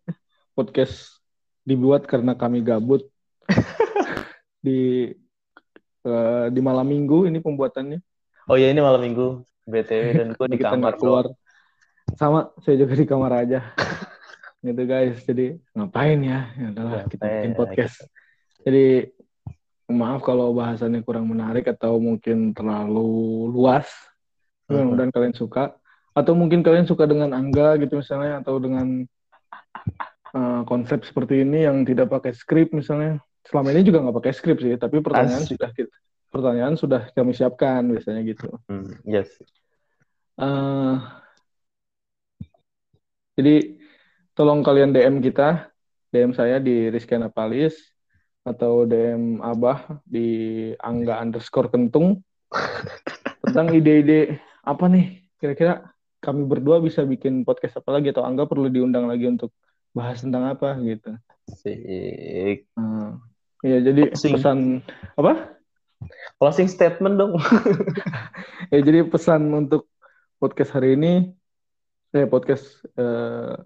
podcast 0.56 1.20
dibuat 1.64 2.08
karena 2.08 2.32
kami 2.32 2.64
gabut 2.64 3.04
di 4.64 5.12
eh, 6.08 6.46
di 6.48 6.60
malam 6.64 6.88
minggu 6.88 7.28
ini 7.28 7.36
pembuatannya. 7.36 8.00
Oh 8.48 8.56
ya 8.56 8.72
ini 8.72 8.80
malam 8.80 9.04
minggu 9.04 9.44
BTW 9.68 10.04
dan 10.16 10.28
gue 10.32 10.46
di 10.48 10.56
kamar 10.56 10.96
keluar. 10.96 11.28
Sama, 12.16 12.48
saya 12.64 12.80
juga 12.80 12.96
di 12.96 13.04
kamar 13.04 13.44
aja. 13.44 13.60
gitu 14.62 14.82
guys. 14.84 15.16
Jadi 15.22 15.58
ngapain 15.74 16.18
ya? 16.22 16.50
Ya 16.54 16.66
udahlah 16.74 17.06
kita 17.06 17.24
bikin 17.24 17.52
ya, 17.52 17.56
podcast. 17.56 17.96
Jadi 18.66 18.86
maaf 19.88 20.20
kalau 20.20 20.52
bahasannya 20.52 21.00
kurang 21.06 21.30
menarik 21.30 21.70
atau 21.70 21.96
mungkin 21.96 22.52
terlalu 22.52 23.48
luas. 23.52 23.88
Mudah-mudahan 24.68 25.14
kalian 25.14 25.34
suka. 25.36 25.76
Atau 26.12 26.34
mungkin 26.34 26.66
kalian 26.66 26.84
suka 26.84 27.06
dengan 27.06 27.30
Angga 27.30 27.78
gitu 27.78 28.02
misalnya 28.02 28.42
atau 28.42 28.58
dengan 28.58 29.06
uh, 30.34 30.62
konsep 30.66 31.06
seperti 31.06 31.46
ini 31.46 31.64
yang 31.64 31.86
tidak 31.86 32.10
pakai 32.10 32.34
skrip 32.34 32.74
misalnya. 32.74 33.22
Selama 33.46 33.72
ini 33.72 33.86
juga 33.86 34.04
nggak 34.04 34.16
pakai 34.18 34.32
skrip 34.34 34.58
sih, 34.60 34.76
tapi 34.76 35.00
pertanyaan 35.00 35.46
Asik. 35.46 35.56
sudah 35.56 35.70
kita 35.72 35.94
pertanyaan 36.28 36.76
sudah 36.76 37.08
kami 37.16 37.32
siapkan 37.32 37.80
biasanya 37.88 38.20
gitu. 38.28 38.52
Hmm, 38.68 39.00
yes. 39.08 39.32
Eh, 40.38 40.96
jadi 43.34 43.77
tolong 44.38 44.62
kalian 44.62 44.94
DM 44.94 45.18
kita, 45.18 45.66
DM 46.14 46.30
saya 46.30 46.62
di 46.62 46.86
Rizky 46.94 47.18
Napalis 47.18 47.74
atau 48.46 48.86
DM 48.86 49.42
Abah 49.42 49.98
di 50.06 50.70
Angga 50.78 51.18
underscore 51.18 51.74
Kentung 51.74 52.22
tentang 53.42 53.74
ide-ide 53.74 54.38
apa 54.62 54.86
nih 54.86 55.26
kira-kira 55.42 55.90
kami 56.22 56.46
berdua 56.46 56.78
bisa 56.78 57.02
bikin 57.02 57.42
podcast 57.42 57.82
apa 57.82 57.98
lagi 57.98 58.14
atau 58.14 58.22
Angga 58.22 58.46
perlu 58.46 58.70
diundang 58.70 59.10
lagi 59.10 59.26
untuk 59.26 59.50
bahas 59.90 60.22
tentang 60.22 60.46
apa 60.46 60.78
gitu. 60.86 61.18
Sik. 61.58 62.70
Hmm. 62.78 63.18
Iya 63.66 63.90
jadi 63.90 64.14
Closing. 64.14 64.32
pesan 64.38 64.58
apa? 65.18 65.58
Closing 66.38 66.70
statement 66.70 67.18
dong. 67.18 67.34
Ya 68.68 68.84
jadi 68.84 69.00
pesan 69.00 69.48
untuk 69.48 69.88
podcast 70.36 70.76
hari 70.76 70.92
ini, 70.92 71.32
eh 72.12 72.28
podcast 72.28 72.84
eh, 73.00 73.56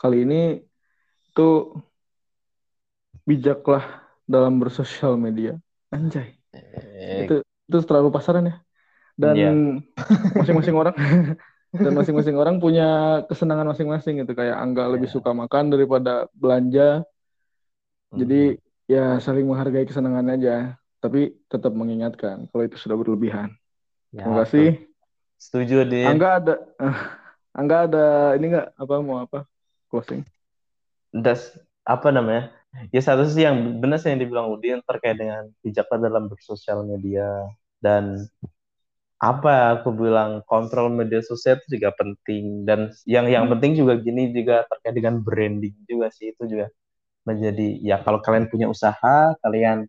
kali 0.00 0.26
ini 0.26 0.60
tuh 1.34 1.78
bijaklah 3.24 4.04
dalam 4.24 4.60
bersosial 4.60 5.16
media. 5.16 5.56
Anjay, 5.92 6.34
itu 7.24 7.40
itu 7.40 7.78
terlalu 7.86 8.08
pasaran 8.12 8.50
ya. 8.50 8.56
Dan 9.14 9.34
Iya. 9.38 9.50
masing-masing 10.42 10.74
orang 10.74 10.96
dan 11.84 11.92
masing-masing 11.94 12.36
orang 12.38 12.56
punya 12.58 13.22
kesenangan 13.30 13.70
masing-masing 13.70 14.22
gitu. 14.22 14.32
Kayak 14.34 14.58
Angga 14.58 14.90
lebih 14.90 15.08
Iya. 15.08 15.14
suka 15.18 15.30
makan 15.30 15.70
daripada 15.70 16.26
belanja. 16.34 17.06
Jadi 18.14 18.58
ya 18.86 19.18
saling 19.18 19.42
menghargai 19.48 19.86
kesenangan 19.90 20.38
aja, 20.38 20.78
tapi 21.02 21.34
tetap 21.50 21.74
mengingatkan 21.74 22.46
kalau 22.50 22.62
itu 22.62 22.78
sudah 22.78 22.94
berlebihan. 22.94 23.50
Ya, 24.14 24.22
Terima 24.22 24.46
kasih. 24.46 24.68
Setuju 25.34 25.82
deh. 25.90 26.06
Angga 26.06 26.28
ada 26.38 26.54
Angga 27.58 27.76
ada 27.90 28.06
ini 28.38 28.54
nggak 28.54 28.68
apa 28.78 28.94
mau 29.02 29.18
apa 29.22 29.46
closing? 29.94 30.26
das 31.14 31.54
apa 31.86 32.08
namanya 32.10 32.50
ya 32.90 33.00
satu 33.04 33.22
sih 33.28 33.44
yang 33.46 33.78
benar 33.78 33.98
sih 34.02 34.10
yang 34.12 34.20
dibilang 34.24 34.50
Udin 34.50 34.82
terkait 34.88 35.16
dengan 35.20 35.46
bijaklah 35.62 36.00
dalam 36.02 36.26
bersosial 36.32 36.82
media 36.82 37.28
dan 37.78 38.26
apa 39.22 39.80
aku 39.80 39.88
bilang 39.94 40.44
kontrol 40.44 40.92
media 40.92 41.24
sosial 41.24 41.56
itu 41.62 41.80
juga 41.80 41.94
penting 41.96 42.68
dan 42.68 42.92
yang 43.08 43.26
yang 43.30 43.44
Hmm. 43.48 43.56
penting 43.56 43.72
juga 43.80 43.96
gini 43.96 44.34
juga 44.36 44.66
terkait 44.68 44.94
dengan 45.00 45.22
branding 45.22 45.74
juga 45.88 46.12
sih 46.12 46.34
itu 46.34 46.44
juga 46.50 46.66
menjadi 47.28 47.68
ya 47.84 47.96
kalau 48.04 48.20
kalian 48.24 48.46
punya 48.52 48.66
usaha 48.68 49.34
kalian 49.44 49.88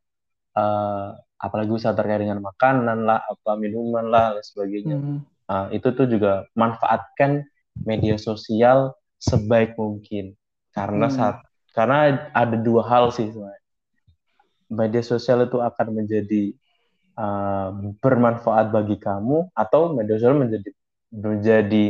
eh, 0.60 1.10
apalagi 1.42 1.72
usaha 1.76 1.94
terkait 1.98 2.24
dengan 2.26 2.40
makanan 2.44 3.06
lah 3.10 3.22
apa 3.26 3.52
minuman 3.60 4.06
lah 4.08 4.36
dan 4.40 4.46
sebagainya 4.46 4.98
Hmm. 5.02 5.20
Nah, 5.46 5.70
itu 5.76 5.94
tuh 5.94 6.10
juga 6.10 6.50
manfaatkan 6.58 7.46
media 7.86 8.18
sosial 8.18 8.98
sebaik 9.20 9.76
mungkin. 9.80 10.36
Karena 10.72 11.08
Hmm. 11.08 11.16
saat 11.16 11.38
karena 11.76 12.30
ada 12.32 12.56
dua 12.56 12.84
hal 12.88 13.12
sih 13.12 13.28
sebenarnya. 13.32 13.64
Media 14.72 15.04
sosial 15.06 15.46
itu 15.46 15.62
akan 15.62 15.88
menjadi 15.94 16.56
uh, 17.16 17.70
bermanfaat 18.02 18.74
bagi 18.74 18.98
kamu 18.98 19.52
atau 19.54 19.94
media 19.94 20.18
sosial 20.18 20.40
menjadi 20.40 20.70
menjadi 21.14 21.86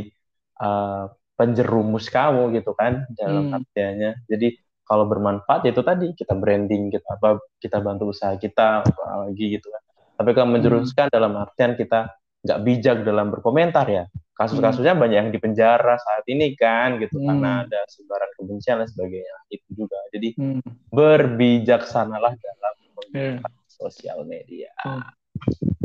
uh, 0.60 1.08
penjerumus 1.40 2.12
kamu 2.12 2.52
gitu 2.60 2.76
kan 2.76 3.06
dalam 3.16 3.50
Hmm. 3.52 3.58
artiannya. 3.62 4.26
Jadi 4.28 4.60
kalau 4.86 5.10
bermanfaat 5.10 5.66
itu 5.66 5.82
tadi 5.82 6.14
kita 6.14 6.38
branding 6.38 6.94
kita 6.94 7.18
apa 7.18 7.42
kita 7.58 7.82
bantu 7.82 8.14
usaha 8.14 8.38
kita 8.38 8.86
apalagi 8.86 9.58
gitu 9.58 9.68
kan. 9.72 9.82
Tapi 10.16 10.30
kalau 10.38 10.50
menjerumuskan 10.56 11.10
dalam 11.10 11.34
artian 11.36 11.74
kita 11.76 12.12
nggak 12.46 12.60
bijak 12.62 12.98
dalam 13.02 13.34
berkomentar 13.34 13.90
ya 13.90 14.06
kasus-kasusnya 14.36 14.94
banyak 14.94 15.18
yang 15.18 15.32
dipenjara 15.32 15.96
saat 15.96 16.28
ini 16.28 16.54
kan 16.54 17.00
gitu 17.00 17.16
Hmm. 17.16 17.26
karena 17.26 17.52
ada 17.64 17.80
sebaran 17.88 18.30
kebencian 18.36 18.78
dan 18.78 18.88
sebagainya 18.88 19.36
itu 19.48 19.68
juga 19.74 19.96
jadi 20.10 20.30
Hmm. 20.36 20.62
berbijaksanalah 20.92 22.36
dalam 22.36 22.74
Yeah. 23.10 23.40
menggunakan 23.40 23.52
sosial 23.66 24.20
media 24.24 24.72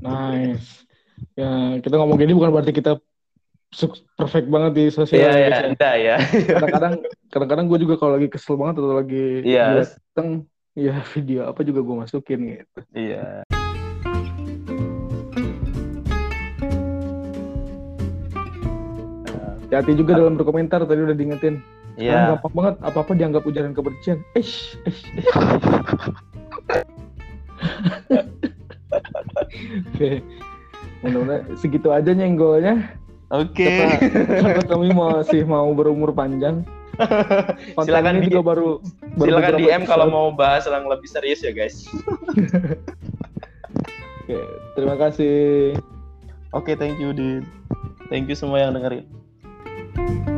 Nice. 0.00 0.82
Ya, 1.34 1.78
kita 1.78 1.94
ngomong 1.94 2.16
gini 2.16 2.32
bukan 2.32 2.50
berarti 2.50 2.72
kita 2.72 2.96
perfect 4.16 4.48
banget 4.48 4.72
di 4.74 4.84
sosial 4.88 5.20
iya 5.20 5.30
ya 5.30 5.46
media. 5.46 5.66
enggak 5.68 5.94
ya 5.96 6.16
Kadang-kadang 6.48 6.94
kadang-kadang 7.28 7.66
gue 7.68 7.78
juga 7.78 7.94
kalau 7.96 8.12
lagi 8.16 8.26
kesel 8.26 8.56
banget 8.56 8.74
atau 8.80 8.94
lagi 8.96 9.24
Iya. 9.44 9.66
dateng 9.78 10.28
ya 10.72 10.96
video 11.06 11.46
apa 11.46 11.60
juga 11.62 11.80
gue 11.80 11.96
masukin 11.98 12.40
gitu. 12.56 12.80
iya 12.90 13.46
Hati-hati 19.70 19.92
juga 19.94 20.18
dalam 20.18 20.34
berkomentar 20.34 20.82
tadi 20.82 20.98
udah 21.00 21.14
diingetin. 21.14 21.62
Iya 21.94 22.34
gampang 22.34 22.52
banget 22.52 22.74
apa-apa 22.82 23.12
dianggap 23.14 23.42
ujaran 23.44 23.70
kebencian. 23.70 24.18
Eish, 24.34 24.74
eish. 24.82 25.06
Oke. 29.94 30.10
Mudah-mudahan 31.00 31.42
segitu 31.56 31.88
aja 31.88 32.10
nyenggolnya. 32.10 32.92
oke 33.30 33.62
Karena, 33.62 33.94
karena 34.26 34.62
kami 34.66 34.88
masih 34.90 35.46
mau 35.46 35.70
berumur 35.70 36.10
panjang. 36.10 36.66
Konten 37.72 37.86
Silakan 37.86 38.18
ini 38.18 38.26
di- 38.26 38.28
juga 38.28 38.42
baru, 38.44 38.68
baru 39.16 39.28
silakan 39.30 39.52
DM 39.56 39.82
kalau 39.88 40.06
mau 40.10 40.28
bahas 40.30 40.68
yang 40.68 40.84
lebih 40.84 41.08
serius 41.08 41.40
ya 41.40 41.48
guys 41.48 41.88
Oke, 44.20 44.36
terima 44.76 45.00
kasih. 45.00 45.80
oke 46.52 46.68
thank 46.76 47.00
you 47.00 47.16
Din 47.16 47.48
thank 48.12 48.28
you 48.28 48.36
semua 48.36 48.60
yang 48.60 48.76
dengerin 48.76 49.08
thank 50.06 50.26
you 50.26 50.29